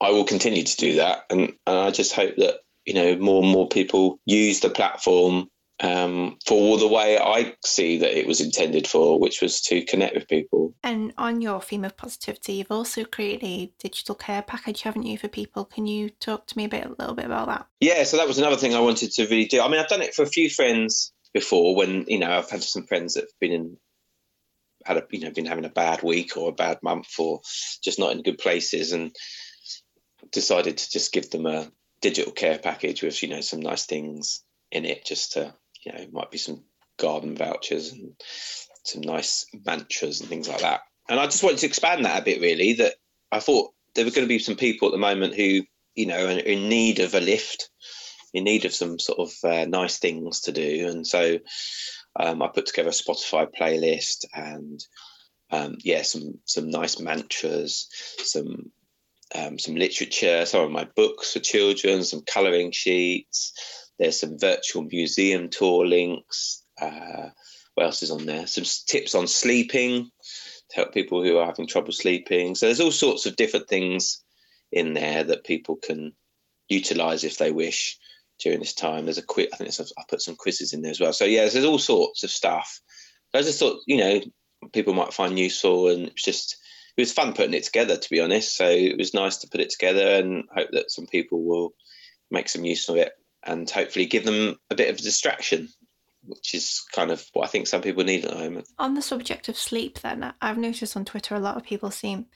I 0.00 0.10
will 0.10 0.24
continue 0.24 0.62
to 0.62 0.76
do 0.76 0.96
that, 0.96 1.24
and, 1.30 1.52
and 1.66 1.78
I 1.78 1.90
just 1.90 2.14
hope 2.14 2.36
that 2.36 2.60
you 2.84 2.94
know 2.94 3.16
more 3.16 3.42
and 3.42 3.52
more 3.52 3.68
people 3.68 4.18
use 4.24 4.60
the 4.60 4.70
platform 4.70 5.48
um, 5.80 6.38
for 6.46 6.78
the 6.78 6.88
way 6.88 7.18
I 7.18 7.54
see 7.64 7.98
that 7.98 8.18
it 8.18 8.26
was 8.26 8.40
intended 8.40 8.86
for, 8.86 9.18
which 9.18 9.40
was 9.40 9.60
to 9.62 9.82
connect 9.82 10.14
with 10.14 10.28
people. 10.28 10.74
And 10.82 11.12
on 11.16 11.40
your 11.40 11.60
theme 11.60 11.84
of 11.84 11.96
positivity, 11.96 12.54
you've 12.54 12.70
also 12.70 13.04
created 13.04 13.46
a 13.46 13.72
digital 13.78 14.14
care 14.14 14.42
package, 14.42 14.82
haven't 14.82 15.06
you, 15.06 15.18
for 15.18 15.28
people? 15.28 15.64
Can 15.64 15.86
you 15.86 16.10
talk 16.10 16.46
to 16.48 16.56
me 16.56 16.64
a 16.64 16.68
bit, 16.68 16.84
a 16.84 16.94
little 16.98 17.14
bit 17.14 17.24
about 17.24 17.48
that? 17.48 17.66
Yeah, 17.80 18.04
so 18.04 18.18
that 18.18 18.28
was 18.28 18.38
another 18.38 18.56
thing 18.56 18.74
I 18.74 18.80
wanted 18.80 19.12
to 19.12 19.24
really 19.24 19.46
do. 19.46 19.60
I 19.60 19.68
mean, 19.68 19.80
I've 19.80 19.88
done 19.88 20.02
it 20.02 20.14
for 20.14 20.22
a 20.22 20.26
few 20.26 20.50
friends 20.50 21.12
before. 21.32 21.74
When 21.74 22.04
you 22.08 22.18
know, 22.18 22.30
I've 22.30 22.50
had 22.50 22.62
some 22.62 22.86
friends 22.86 23.14
that 23.14 23.22
have 23.22 23.40
been 23.40 23.52
in 23.52 23.76
had 24.84 24.96
a 24.96 25.04
you 25.10 25.20
know 25.20 25.30
been 25.30 25.46
having 25.46 25.64
a 25.64 25.70
bad 25.70 26.02
week 26.02 26.36
or 26.36 26.48
a 26.50 26.52
bad 26.52 26.78
month 26.82 27.08
or 27.18 27.40
just 27.82 27.98
not 27.98 28.12
in 28.12 28.22
good 28.22 28.38
places 28.38 28.92
and 28.92 29.14
decided 30.32 30.78
to 30.78 30.90
just 30.90 31.12
give 31.12 31.30
them 31.30 31.46
a 31.46 31.70
digital 32.00 32.32
care 32.32 32.58
package 32.58 33.02
with 33.02 33.22
you 33.22 33.28
know 33.28 33.40
some 33.40 33.60
nice 33.60 33.86
things 33.86 34.42
in 34.72 34.84
it 34.84 35.04
just 35.04 35.32
to 35.32 35.54
you 35.84 35.92
know 35.92 36.06
might 36.12 36.30
be 36.30 36.38
some 36.38 36.64
garden 36.98 37.36
vouchers 37.36 37.92
and 37.92 38.12
some 38.84 39.02
nice 39.02 39.46
mantras 39.66 40.20
and 40.20 40.28
things 40.28 40.48
like 40.48 40.60
that. 40.60 40.80
And 41.08 41.18
I 41.18 41.24
just 41.26 41.42
wanted 41.42 41.58
to 41.58 41.66
expand 41.66 42.04
that 42.04 42.22
a 42.22 42.24
bit, 42.24 42.40
really. 42.40 42.74
That 42.74 42.94
I 43.32 43.40
thought 43.40 43.72
there 43.94 44.04
were 44.04 44.10
going 44.10 44.26
to 44.26 44.28
be 44.28 44.38
some 44.38 44.56
people 44.56 44.88
at 44.88 44.92
the 44.92 44.98
moment 44.98 45.34
who, 45.34 45.62
you 45.94 46.06
know, 46.06 46.26
are 46.26 46.30
in 46.30 46.68
need 46.68 47.00
of 47.00 47.14
a 47.14 47.20
lift, 47.20 47.70
in 48.32 48.44
need 48.44 48.64
of 48.64 48.74
some 48.74 48.98
sort 48.98 49.18
of 49.18 49.32
uh, 49.42 49.64
nice 49.64 49.98
things 49.98 50.42
to 50.42 50.52
do. 50.52 50.88
And 50.88 51.06
so 51.06 51.38
um, 52.16 52.42
I 52.42 52.48
put 52.48 52.66
together 52.66 52.88
a 52.88 52.92
Spotify 52.92 53.48
playlist 53.58 54.24
and 54.34 54.84
um, 55.52 55.78
yeah, 55.80 56.02
some 56.02 56.38
some 56.44 56.70
nice 56.70 57.00
mantras, 57.00 57.88
some 58.18 58.70
um, 59.34 59.58
some 59.58 59.74
literature, 59.74 60.46
some 60.46 60.64
of 60.64 60.70
my 60.70 60.88
books 60.96 61.32
for 61.32 61.40
children, 61.40 62.04
some 62.04 62.22
colouring 62.22 62.72
sheets. 62.72 63.52
There's 63.98 64.18
some 64.20 64.38
virtual 64.38 64.82
museum 64.84 65.48
tour 65.48 65.86
links. 65.86 66.62
Uh, 66.80 67.30
what 67.74 67.86
else 67.86 68.02
is 68.02 68.10
on 68.10 68.26
there? 68.26 68.46
Some 68.46 68.64
tips 68.86 69.14
on 69.14 69.26
sleeping 69.26 70.10
to 70.70 70.76
help 70.76 70.94
people 70.94 71.22
who 71.22 71.36
are 71.38 71.46
having 71.46 71.66
trouble 71.66 71.92
sleeping. 71.92 72.54
So 72.54 72.66
there's 72.66 72.80
all 72.80 72.92
sorts 72.92 73.26
of 73.26 73.36
different 73.36 73.68
things 73.68 74.22
in 74.72 74.94
there 74.94 75.24
that 75.24 75.44
people 75.44 75.76
can 75.76 76.12
utilize 76.68 77.24
if 77.24 77.38
they 77.38 77.50
wish 77.50 77.98
during 78.40 78.60
this 78.60 78.74
time. 78.74 79.04
There's 79.04 79.18
a 79.18 79.22
quiz. 79.22 79.48
I 79.52 79.56
think 79.56 79.74
I 79.98 80.02
put 80.08 80.22
some 80.22 80.36
quizzes 80.36 80.72
in 80.72 80.82
there 80.82 80.90
as 80.90 81.00
well. 81.00 81.12
So 81.12 81.24
yeah, 81.24 81.48
there's 81.48 81.64
all 81.64 81.78
sorts 81.78 82.22
of 82.22 82.30
stuff. 82.30 82.80
I 83.34 83.42
just 83.42 83.60
thought, 83.60 83.80
you 83.86 83.98
know, 83.98 84.20
people 84.72 84.94
might 84.94 85.14
find 85.14 85.38
useful, 85.38 85.88
and 85.88 86.08
it's 86.08 86.24
just 86.24 86.56
it 86.96 87.02
was 87.02 87.12
fun 87.12 87.32
putting 87.32 87.54
it 87.54 87.64
together, 87.64 87.96
to 87.96 88.10
be 88.10 88.20
honest. 88.20 88.56
So 88.56 88.68
it 88.68 88.98
was 88.98 89.14
nice 89.14 89.38
to 89.38 89.48
put 89.48 89.60
it 89.60 89.70
together, 89.70 90.06
and 90.06 90.44
hope 90.54 90.70
that 90.72 90.90
some 90.90 91.06
people 91.06 91.44
will 91.44 91.74
make 92.30 92.48
some 92.48 92.64
use 92.64 92.88
of 92.88 92.96
it, 92.96 93.12
and 93.44 93.70
hopefully 93.70 94.06
give 94.06 94.24
them 94.24 94.56
a 94.70 94.74
bit 94.74 94.90
of 94.90 94.98
a 94.98 95.02
distraction 95.02 95.68
which 96.24 96.54
is 96.54 96.84
kind 96.92 97.10
of 97.10 97.24
what 97.32 97.44
I 97.44 97.48
think 97.48 97.66
some 97.66 97.82
people 97.82 98.04
need 98.04 98.24
at 98.24 98.30
the 98.30 98.36
moment. 98.36 98.68
On 98.78 98.94
the 98.94 99.02
subject 99.02 99.48
of 99.48 99.56
sleep, 99.56 100.00
then 100.00 100.32
I've 100.40 100.58
noticed 100.58 100.96
on 100.96 101.04
Twitter 101.04 101.34
a 101.34 101.40
lot 101.40 101.56
of 101.56 101.64
people 101.64 101.90
seem 101.90 102.26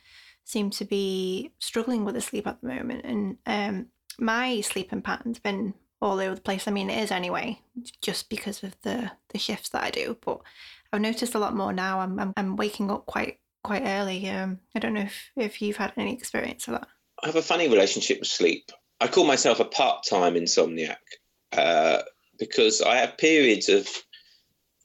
seem 0.46 0.68
to 0.68 0.84
be 0.84 1.52
struggling 1.58 2.04
with 2.04 2.14
the 2.14 2.20
sleep 2.20 2.46
at 2.46 2.60
the 2.60 2.68
moment, 2.68 3.04
and 3.04 3.36
um, 3.46 3.86
my 4.18 4.60
sleeping 4.60 5.02
pattern's 5.02 5.38
been 5.38 5.74
all 6.04 6.20
over 6.20 6.34
the 6.34 6.40
place. 6.40 6.68
I 6.68 6.70
mean, 6.70 6.90
it 6.90 7.02
is 7.02 7.10
anyway, 7.10 7.60
just 8.00 8.28
because 8.28 8.62
of 8.62 8.76
the 8.82 9.10
the 9.30 9.38
shifts 9.38 9.70
that 9.70 9.84
I 9.84 9.90
do. 9.90 10.16
But 10.24 10.40
I've 10.92 11.00
noticed 11.00 11.34
a 11.34 11.38
lot 11.38 11.56
more 11.56 11.72
now. 11.72 12.00
I'm 12.00 12.18
I'm, 12.18 12.32
I'm 12.36 12.56
waking 12.56 12.90
up 12.90 13.06
quite 13.06 13.38
quite 13.62 13.82
early. 13.84 14.28
Um, 14.28 14.60
I 14.74 14.78
don't 14.78 14.94
know 14.94 15.02
if 15.02 15.30
if 15.36 15.62
you've 15.62 15.78
had 15.78 15.92
any 15.96 16.12
experience 16.12 16.68
of 16.68 16.74
that. 16.74 16.88
I 17.22 17.26
have 17.26 17.36
a 17.36 17.42
funny 17.42 17.68
relationship 17.68 18.20
with 18.20 18.28
sleep. 18.28 18.70
I 19.00 19.08
call 19.08 19.24
myself 19.24 19.60
a 19.60 19.64
part 19.64 20.04
time 20.08 20.34
insomniac. 20.34 20.96
Uh, 21.52 22.02
because 22.38 22.82
I 22.82 22.96
have 22.96 23.16
periods 23.16 23.68
of 23.68 23.88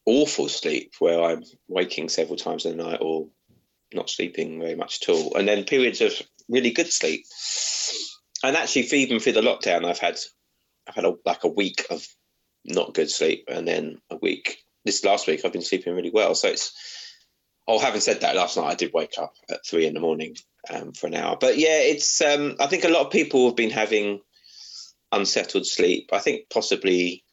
awful 0.06 0.50
sleep 0.50 0.94
where 1.00 1.22
I'm 1.22 1.44
waking 1.68 2.10
several 2.10 2.38
times 2.38 2.66
in 2.66 2.78
the 2.78 2.84
night 2.84 3.00
or 3.02 3.28
not 3.94 4.10
sleeping 4.10 4.60
very 4.60 4.76
much 4.76 5.00
at 5.02 5.10
all, 5.10 5.36
and 5.36 5.48
then 5.48 5.64
periods 5.64 6.02
of 6.02 6.14
really 6.48 6.72
good 6.72 6.92
sleep. 6.92 7.26
And 8.44 8.56
actually, 8.56 8.84
even 8.84 9.20
through 9.20 9.34
the 9.34 9.42
lockdown, 9.42 9.86
I've 9.86 10.00
had 10.00 10.18
I've 10.90 10.96
had 10.96 11.06
a, 11.06 11.14
like 11.26 11.44
a 11.44 11.50
week 11.50 11.86
of 11.92 12.06
not 12.66 12.94
good 12.94 13.10
sleep, 13.10 13.46
and 13.48 13.68
then 13.68 14.00
a 14.10 14.16
week. 14.18 14.58
This 14.86 15.04
last 15.06 15.28
week, 15.28 15.42
I've 15.46 15.54
been 15.54 15.62
sleeping 15.62 15.96
really 15.96 16.12
well. 16.12 16.36
So 16.36 16.50
it's. 16.50 16.74
Oh, 17.68 17.78
having 17.78 18.02
said 18.02 18.22
that, 18.22 18.36
last 18.36 18.58
night 18.58 18.72
I 18.72 18.74
did 18.74 18.94
wake 18.94 19.14
up 19.20 19.36
at 19.48 19.64
three 19.64 19.86
in 19.86 19.94
the 19.94 20.00
morning 20.00 20.36
um, 20.72 20.92
for 20.94 21.06
an 21.06 21.14
hour. 21.14 21.38
But 21.40 21.60
yeah, 21.60 21.82
it's. 21.82 22.20
Um, 22.22 22.56
I 22.60 22.66
think 22.66 22.84
a 22.84 22.90
lot 22.90 23.06
of 23.06 23.12
people 23.12 23.46
have 23.46 23.56
been 23.56 23.70
having 23.70 24.22
unsettled 25.12 25.68
sleep. 25.68 26.10
I 26.12 26.20
think 26.20 26.50
possibly 26.50 27.24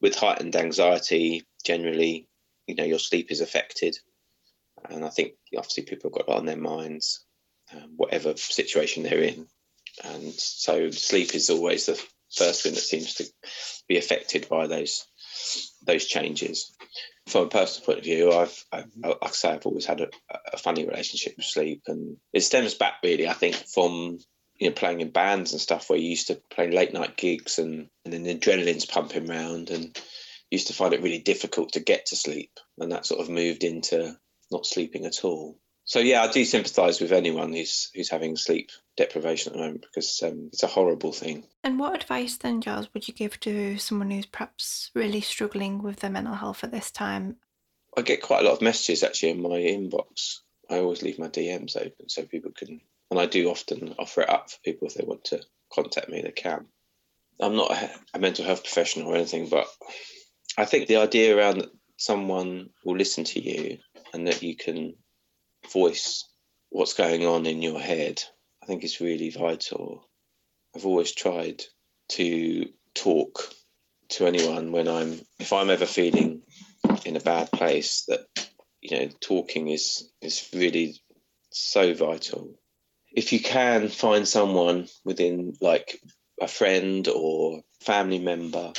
with 0.00 0.14
heightened 0.14 0.54
anxiety, 0.54 1.44
generally, 1.64 2.28
you 2.66 2.76
know, 2.76 2.84
your 2.84 3.00
sleep 3.00 3.32
is 3.32 3.40
affected. 3.40 3.98
And 4.88 5.04
I 5.04 5.08
think 5.08 5.32
obviously 5.56 5.82
people 5.82 6.10
have 6.10 6.26
got 6.26 6.36
on 6.36 6.46
their 6.46 6.56
minds, 6.56 7.24
um, 7.74 7.94
whatever 7.96 8.36
situation 8.36 9.02
they're 9.02 9.22
in. 9.22 9.46
And 10.04 10.32
so 10.32 10.90
sleep 10.90 11.34
is 11.34 11.50
always 11.50 11.86
the 11.86 12.02
first 12.34 12.62
thing 12.62 12.74
that 12.74 12.80
seems 12.80 13.14
to 13.14 13.24
be 13.88 13.98
affected 13.98 14.48
by 14.48 14.66
those 14.66 15.06
those 15.82 16.06
changes. 16.06 16.74
From 17.26 17.46
a 17.46 17.48
personal 17.48 17.86
point 17.86 17.98
of 17.98 18.04
view, 18.04 18.32
I've, 18.32 18.64
I've 18.72 18.90
like 18.96 19.18
I 19.22 19.28
say, 19.28 19.50
I've 19.50 19.66
always 19.66 19.86
had 19.86 20.00
a, 20.00 20.08
a 20.52 20.58
funny 20.58 20.86
relationship 20.86 21.34
with 21.36 21.46
sleep, 21.46 21.82
and 21.86 22.16
it 22.32 22.40
stems 22.40 22.74
back 22.74 22.94
really, 23.04 23.28
I 23.28 23.34
think, 23.34 23.54
from 23.54 24.18
you 24.60 24.68
know 24.68 24.74
playing 24.74 25.00
in 25.00 25.10
bands 25.10 25.52
and 25.52 25.60
stuff 25.60 25.88
where 25.88 25.98
you 25.98 26.10
used 26.10 26.28
to 26.28 26.40
play 26.50 26.70
late 26.70 26.92
night 26.92 27.16
gigs 27.16 27.58
and 27.58 27.88
and 28.04 28.12
then 28.12 28.22
the 28.22 28.34
adrenaline's 28.34 28.86
pumping 28.86 29.28
around 29.28 29.70
and 29.70 29.98
used 30.50 30.66
to 30.66 30.74
find 30.74 30.92
it 30.92 31.02
really 31.02 31.20
difficult 31.20 31.72
to 31.72 31.80
get 31.80 32.06
to 32.06 32.16
sleep 32.16 32.50
and 32.78 32.92
that 32.92 33.06
sort 33.06 33.20
of 33.20 33.30
moved 33.30 33.64
into 33.64 34.14
not 34.50 34.66
sleeping 34.66 35.06
at 35.06 35.24
all 35.24 35.56
so 35.90 35.98
yeah 35.98 36.22
i 36.22 36.30
do 36.30 36.44
sympathize 36.44 37.00
with 37.00 37.12
anyone 37.12 37.52
who's 37.52 37.90
who's 37.94 38.10
having 38.10 38.36
sleep 38.36 38.70
deprivation 39.00 39.52
at 39.52 39.56
the 39.56 39.64
moment 39.64 39.82
because 39.82 40.22
um, 40.22 40.50
it's 40.52 40.62
a 40.62 40.66
horrible 40.66 41.12
thing. 41.12 41.42
And 41.64 41.78
what 41.78 41.94
advice 41.94 42.36
then 42.36 42.60
giles 42.60 42.92
would 42.92 43.08
you 43.08 43.14
give 43.14 43.40
to 43.40 43.78
someone 43.78 44.10
who's 44.10 44.26
perhaps 44.26 44.90
really 44.94 45.22
struggling 45.22 45.82
with 45.82 46.00
their 46.00 46.10
mental 46.10 46.34
health 46.34 46.62
at 46.64 46.70
this 46.70 46.90
time? 46.90 47.36
I 47.96 48.02
get 48.02 48.20
quite 48.20 48.44
a 48.44 48.46
lot 48.46 48.56
of 48.56 48.62
messages 48.62 49.02
actually 49.02 49.30
in 49.30 49.42
my 49.42 49.48
inbox. 49.48 50.40
I 50.68 50.78
always 50.78 51.02
leave 51.02 51.18
my 51.18 51.28
dms 51.28 51.78
open 51.78 52.08
so 52.08 52.24
people 52.24 52.52
can 52.54 52.82
and 53.10 53.18
I 53.18 53.26
do 53.26 53.50
often 53.50 53.94
offer 53.98 54.20
it 54.20 54.28
up 54.28 54.50
for 54.50 54.58
people 54.64 54.86
if 54.86 54.94
they 54.94 55.04
want 55.04 55.24
to 55.24 55.40
contact 55.72 56.08
me, 56.08 56.22
they 56.22 56.30
can. 56.30 56.66
I'm 57.40 57.56
not 57.56 57.72
a, 57.72 57.90
a 58.14 58.18
mental 58.18 58.44
health 58.44 58.62
professional 58.62 59.08
or 59.08 59.16
anything, 59.16 59.48
but 59.48 59.66
I 60.56 60.66
think 60.66 60.86
the 60.86 60.98
idea 60.98 61.36
around 61.36 61.58
that 61.58 61.70
someone 61.96 62.68
will 62.84 62.96
listen 62.96 63.24
to 63.24 63.40
you 63.40 63.78
and 64.12 64.28
that 64.28 64.42
you 64.42 64.56
can 64.56 64.94
voice 65.72 66.28
what's 66.70 66.94
going 66.94 67.26
on 67.26 67.46
in 67.46 67.62
your 67.62 67.80
head, 67.80 68.22
I 68.62 68.66
think 68.66 68.84
is 68.84 69.00
really 69.00 69.30
vital. 69.30 70.08
I've 70.74 70.86
always 70.86 71.12
tried 71.12 71.62
to 72.10 72.68
talk 72.94 73.52
to 74.10 74.26
anyone 74.26 74.72
when 74.72 74.88
I'm, 74.88 75.20
if 75.38 75.52
I'm 75.52 75.70
ever 75.70 75.86
feeling 75.86 76.42
in 77.04 77.16
a 77.16 77.20
bad 77.20 77.50
place, 77.50 78.04
that 78.08 78.20
you 78.80 78.98
know, 78.98 79.08
talking 79.20 79.68
is 79.68 80.10
is 80.22 80.48
really 80.54 81.00
so 81.50 81.92
vital 81.94 82.60
if 83.12 83.32
you 83.32 83.40
can 83.40 83.88
find 83.88 84.26
someone 84.26 84.86
within 85.04 85.54
like 85.60 86.00
a 86.40 86.48
friend 86.48 87.08
or 87.08 87.62
family 87.80 88.18
member 88.18 88.72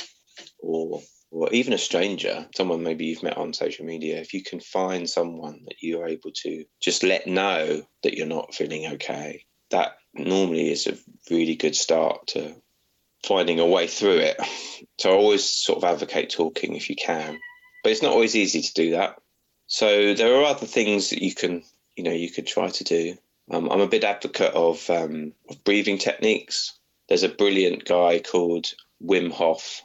or 0.58 1.02
or 1.32 1.50
even 1.50 1.72
a 1.72 1.78
stranger, 1.78 2.46
someone 2.54 2.82
maybe 2.82 3.06
you've 3.06 3.22
met 3.22 3.38
on 3.38 3.54
social 3.54 3.86
media, 3.86 4.20
if 4.20 4.34
you 4.34 4.42
can 4.42 4.60
find 4.60 5.08
someone 5.08 5.62
that 5.64 5.76
you're 5.80 6.06
able 6.06 6.30
to 6.30 6.64
just 6.78 7.02
let 7.02 7.26
know 7.26 7.82
that 8.02 8.14
you're 8.14 8.26
not 8.26 8.54
feeling 8.54 8.86
okay, 8.92 9.46
that 9.70 9.96
normally 10.12 10.70
is 10.70 10.86
a 10.86 10.98
really 11.30 11.56
good 11.56 11.74
start 11.74 12.26
to 12.28 12.54
finding 13.24 13.60
a 13.60 13.66
way 13.66 13.86
through 13.88 14.18
it. 14.18 14.36
So 14.98 15.10
I 15.10 15.14
always 15.14 15.48
sort 15.48 15.78
of 15.78 15.84
advocate 15.84 16.30
talking 16.30 16.76
if 16.76 16.90
you 16.90 16.96
can, 16.96 17.38
but 17.82 17.90
it's 17.90 18.02
not 18.02 18.12
always 18.12 18.36
easy 18.36 18.62
to 18.62 18.74
do 18.74 18.90
that. 18.92 19.16
So 19.66 20.14
there 20.14 20.34
are 20.36 20.44
other 20.44 20.66
things 20.66 21.10
that 21.10 21.22
you 21.22 21.34
can, 21.34 21.62
you 21.96 22.04
know, 22.04 22.12
you 22.12 22.30
could 22.30 22.46
try 22.46 22.68
to 22.68 22.84
do. 22.84 23.16
Um, 23.50 23.68
I'm 23.70 23.80
a 23.80 23.88
big 23.88 24.04
advocate 24.04 24.52
of, 24.54 24.88
um, 24.90 25.32
of 25.48 25.64
breathing 25.64 25.98
techniques. 25.98 26.78
There's 27.08 27.22
a 27.22 27.28
brilliant 27.28 27.84
guy 27.84 28.20
called 28.20 28.72
Wim 29.02 29.32
Hof. 29.32 29.82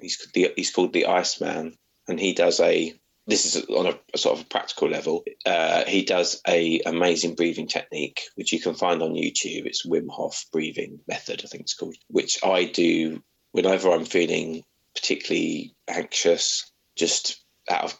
He's 0.00 0.26
the, 0.34 0.52
he's 0.56 0.70
called 0.70 0.92
the 0.92 1.06
Iceman, 1.06 1.76
and 2.06 2.18
he 2.18 2.32
does 2.32 2.60
a. 2.60 2.94
This 3.26 3.54
is 3.56 3.66
on 3.66 3.86
a, 3.86 3.98
a 4.14 4.18
sort 4.18 4.38
of 4.38 4.44
a 4.46 4.48
practical 4.48 4.88
level. 4.88 5.22
Uh, 5.44 5.84
he 5.84 6.02
does 6.02 6.40
a 6.48 6.80
amazing 6.86 7.34
breathing 7.34 7.68
technique, 7.68 8.22
which 8.36 8.52
you 8.52 8.60
can 8.60 8.74
find 8.74 9.02
on 9.02 9.12
YouTube. 9.12 9.66
It's 9.66 9.86
Wim 9.86 10.08
Hof 10.08 10.46
breathing 10.50 11.00
method, 11.06 11.42
I 11.44 11.48
think 11.48 11.62
it's 11.62 11.74
called, 11.74 11.96
which 12.08 12.42
I 12.42 12.64
do 12.64 13.22
whenever 13.52 13.90
I'm 13.90 14.06
feeling 14.06 14.64
particularly 14.94 15.74
anxious, 15.88 16.70
just 16.96 17.42
out 17.70 17.84
of 17.84 17.98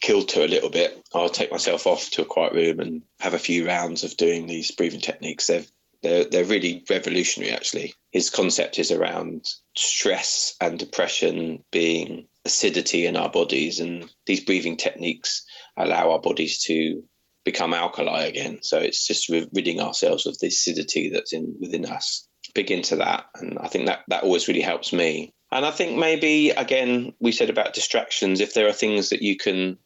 kilter 0.00 0.42
a 0.42 0.48
little 0.48 0.70
bit, 0.70 1.00
I'll 1.14 1.28
take 1.28 1.50
myself 1.50 1.86
off 1.86 2.10
to 2.10 2.22
a 2.22 2.26
quiet 2.26 2.52
room 2.52 2.80
and 2.80 3.02
have 3.20 3.34
a 3.34 3.38
few 3.38 3.66
rounds 3.66 4.04
of 4.04 4.16
doing 4.16 4.46
these 4.46 4.70
breathing 4.70 5.00
techniques. 5.00 5.46
They're 5.46 5.64
they're, 6.06 6.24
they're 6.24 6.44
really 6.44 6.84
revolutionary, 6.88 7.52
actually. 7.52 7.94
His 8.12 8.30
concept 8.30 8.78
is 8.78 8.92
around 8.92 9.44
stress 9.76 10.54
and 10.60 10.78
depression 10.78 11.64
being 11.72 12.28
acidity 12.44 13.06
in 13.06 13.16
our 13.16 13.28
bodies, 13.28 13.80
and 13.80 14.08
these 14.26 14.44
breathing 14.44 14.76
techniques 14.76 15.44
allow 15.76 16.12
our 16.12 16.20
bodies 16.20 16.62
to 16.64 17.02
become 17.44 17.74
alkali 17.74 18.22
again. 18.24 18.58
So 18.62 18.78
it's 18.78 19.06
just 19.06 19.28
ridding 19.28 19.80
ourselves 19.80 20.26
of 20.26 20.38
the 20.38 20.46
acidity 20.46 21.10
that's 21.10 21.32
in 21.32 21.56
within 21.60 21.86
us. 21.86 22.28
Big 22.54 22.70
into 22.70 22.96
that, 22.96 23.26
and 23.34 23.58
I 23.58 23.66
think 23.66 23.86
that 23.86 24.00
that 24.08 24.22
always 24.22 24.46
really 24.48 24.62
helps 24.62 24.92
me. 24.92 25.34
And 25.50 25.66
I 25.66 25.70
think 25.72 25.98
maybe 25.98 26.50
again 26.50 27.12
we 27.20 27.32
said 27.32 27.50
about 27.50 27.74
distractions. 27.74 28.40
If 28.40 28.54
there 28.54 28.68
are 28.68 28.72
things 28.72 29.10
that 29.10 29.22
you 29.22 29.36
can 29.36 29.78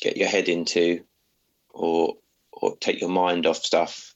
get 0.00 0.16
your 0.16 0.28
head 0.28 0.48
into 0.48 1.04
or 1.70 2.14
or 2.52 2.76
take 2.78 3.00
your 3.00 3.10
mind 3.10 3.46
off 3.46 3.58
stuff. 3.58 4.13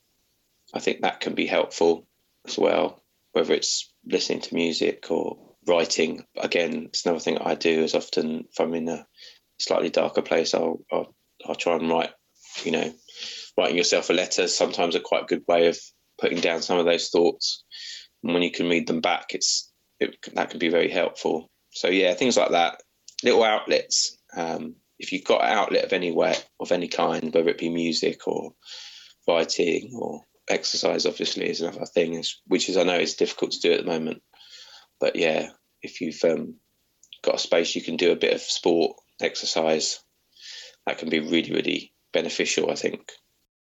I 0.75 0.81
think 0.81 1.03
that 1.03 1.21
can 1.21 1.35
be 1.35 1.47
helpful 1.47 2.07
as 2.47 2.59
well, 2.59 3.03
whether 3.33 3.55
it's 3.55 3.93
listening 4.07 4.41
to 4.43 4.55
music 4.55 5.11
or 5.11 5.39
writing. 5.67 6.25
Again, 6.37 6.87
it's 6.87 7.05
another 7.05 7.21
thing 7.21 7.39
I 7.39 7.55
do 7.55 7.85
is 7.85 7.95
often 7.95 8.47
if 8.51 8.61
I'm 8.61 8.75
in 8.75 8.89
a 8.89 9.07
slightly 9.59 9.91
darker 9.91 10.23
place, 10.23 10.55
I'll, 10.55 10.81
I'll, 10.93 11.15
I'll 11.47 11.55
try 11.55 11.77
and 11.77 11.89
write, 11.89 12.11
you 12.65 12.73
know, 12.73 12.93
writing 13.57 13.77
yourself 13.77 14.11
a 14.11 14.15
letter 14.15 14.47
sometimes 14.49 14.95
a 14.95 15.01
quite 15.01 15.27
good 15.27 15.45
way 15.49 15.69
of 15.69 15.79
putting 16.21 16.41
down 16.41 16.63
some 16.63 16.79
of 16.79 16.85
those 16.85 17.09
thoughts. 17.09 17.65
And 18.23 18.35
when 18.35 18.43
you 18.43 18.51
can 18.51 18.69
read 18.69 18.87
them 18.87 19.01
back, 19.01 19.35
it's 19.35 19.73
it, 20.01 20.17
that 20.35 20.51
can 20.51 20.59
be 20.59 20.69
very 20.69 20.91
helpful. 20.91 21.51
So 21.71 21.89
yeah, 21.89 22.15
things 22.15 22.37
like 22.37 22.51
that, 22.51 22.83
little 23.23 23.45
outlets. 23.45 24.17
Um, 24.37 24.77
if 24.99 25.13
you've 25.13 25.25
got 25.25 25.45
an 25.45 25.57
outlet 25.57 25.85
of 25.85 25.93
any 25.93 26.13
way, 26.13 26.35
of 26.61 26.73
any 26.73 26.89
kind, 26.89 27.33
whether 27.33 27.49
it 27.49 27.59
be 27.59 27.71
music 27.71 28.27
or 28.27 28.53
writing 29.27 29.93
or 29.95 30.23
exercise, 30.51 31.07
obviously 31.07 31.49
is 31.49 31.61
another 31.61 31.87
thing, 31.87 32.23
which 32.47 32.69
is 32.69 32.77
I 32.77 32.83
know 32.83 32.99
is 32.99 33.15
difficult 33.15 33.53
to 33.53 33.61
do 33.61 33.73
at 33.73 33.85
the 33.85 33.91
moment. 33.91 34.23
But 35.01 35.17
yeah, 35.17 35.51
if 35.83 36.01
you've 36.01 36.23
um, 36.25 36.55
got 37.23 37.37
a 37.37 37.39
space 37.39 37.75
you 37.75 37.83
can 37.83 37.97
do 37.97 38.13
a 38.13 38.17
bit 38.17 38.35
of 38.35 38.41
sport, 38.41 38.97
exercise, 39.21 40.01
that 40.87 40.99
can 40.99 41.09
be 41.09 41.21
really, 41.21 41.53
really 41.53 41.93
beneficial, 42.13 42.71
I 42.71 42.75
think. 42.75 43.13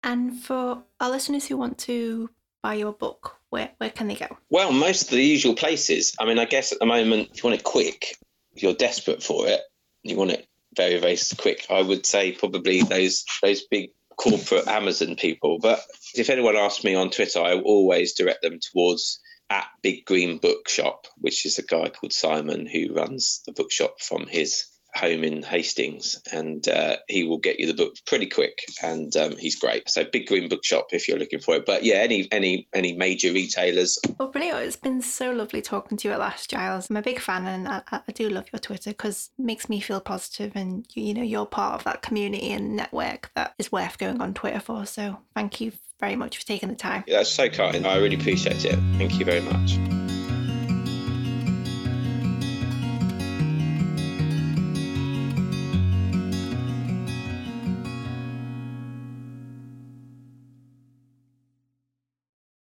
And 0.04 0.40
for 0.40 0.84
our 1.00 1.10
listeners 1.10 1.48
who 1.48 1.58
want 1.58 1.78
to 1.80 2.30
buy 2.62 2.76
your 2.76 2.94
book, 2.94 3.36
where, 3.50 3.72
where 3.78 3.90
can 3.90 4.08
they 4.08 4.16
go? 4.16 4.38
Well, 4.50 4.72
most 4.72 5.04
of 5.04 5.10
the 5.10 5.24
usual 5.24 5.56
places. 5.56 6.16
I 6.20 6.26
mean, 6.26 6.40
I 6.40 6.46
guess 6.46 6.72
at 6.72 6.80
the 6.80 6.86
moment, 6.86 7.30
if 7.34 7.44
you 7.44 7.50
want 7.50 7.60
it 7.60 7.64
quick, 7.64 8.16
if 8.54 8.64
you're 8.64 8.74
desperate 8.74 9.22
for 9.22 9.48
it, 9.48 9.62
you 10.04 10.16
want 10.16 10.32
it 10.32 10.48
very, 10.76 11.00
very 11.00 11.18
quick, 11.38 11.66
I 11.70 11.82
would 11.82 12.06
say 12.06 12.32
probably 12.32 12.82
those 12.84 13.26
those 13.42 13.64
big 13.64 13.90
corporate 14.18 14.68
Amazon 14.68 15.16
people. 15.16 15.60
But 15.60 15.82
if 16.16 16.30
anyone 16.30 16.56
asks 16.56 16.84
me 16.84 16.96
on 16.96 17.10
Twitter, 17.10 17.40
I 17.40 17.54
always 17.54 18.14
direct 18.14 18.42
them 18.42 18.60
towards 18.60 19.20
at 19.50 19.68
Big 19.82 20.06
Green 20.06 20.38
Bookshop, 20.40 21.08
which 21.18 21.46
is 21.46 21.58
a 21.58 21.64
guy 21.64 21.90
called 21.90 22.14
Simon 22.14 22.66
who 22.66 22.94
runs 22.94 23.42
the 23.46 23.54
bookshop 23.54 24.02
from 24.02 24.28
his 24.28 24.66
home 24.98 25.24
in 25.24 25.44
Hastings, 25.44 26.22
and 26.32 26.68
uh, 26.68 26.98
he 27.08 27.24
will 27.24 27.38
get 27.38 27.60
you 27.60 27.68
the 27.68 27.74
book 27.74 27.96
pretty 28.06 28.28
quick, 28.28 28.60
and 28.82 29.16
um, 29.16 29.38
he's 29.38 29.60
great. 29.60 29.90
So 29.90 30.04
Big 30.04 30.28
Green 30.28 30.50
Bookshop 30.50 30.88
if 30.92 31.08
you're 31.08 31.20
looking 31.20 31.40
for 31.40 31.56
it. 31.56 31.66
But 31.66 31.84
yeah, 31.84 31.96
any 31.96 32.28
any 32.32 32.68
any 32.74 32.94
major 32.94 33.32
retailers. 33.32 34.00
Well, 34.18 34.30
brilliant! 34.30 34.60
It's 34.60 34.76
been 34.76 35.02
so 35.02 35.32
lovely 35.32 35.62
talking 35.62 35.98
to 35.98 36.08
you 36.08 36.14
at 36.14 36.20
last, 36.20 36.50
Giles. 36.50 36.90
I'm 36.90 36.98
a 36.98 37.02
big 37.02 37.20
fan, 37.20 37.46
and 37.48 37.68
I, 37.68 37.82
I 37.92 38.12
do 38.14 38.30
love 38.30 38.46
your 38.52 38.60
Twitter 38.60 38.92
because 38.92 39.30
it 39.38 39.46
makes 39.46 39.70
me 39.70 39.80
feel 39.80 40.02
positive, 40.02 40.54
and 40.56 40.86
you, 40.94 41.04
you 41.04 41.14
know 41.14 41.24
you're 41.24 41.46
part 41.46 41.76
of 41.76 41.84
that 41.86 42.02
community 42.02 42.52
and 42.52 42.76
network 42.76 43.32
that 43.36 43.54
is 43.58 43.72
worth 43.72 43.98
going 43.98 44.22
on 44.22 44.34
Twitter 44.34 44.60
for. 44.60 44.86
So 44.86 45.20
thank 45.36 45.62
you 45.62 45.72
very 46.00 46.16
much 46.16 46.38
for 46.38 46.46
taking 46.46 46.70
the 46.70 46.76
time. 46.76 47.04
That's 47.08 47.30
so 47.30 47.50
kind. 47.50 47.86
I 47.86 47.98
really 47.98 48.16
appreciate 48.16 48.66
it. 48.66 48.80
Thank 48.98 49.20
you 49.20 49.26
very 49.26 49.42
much. 49.42 50.07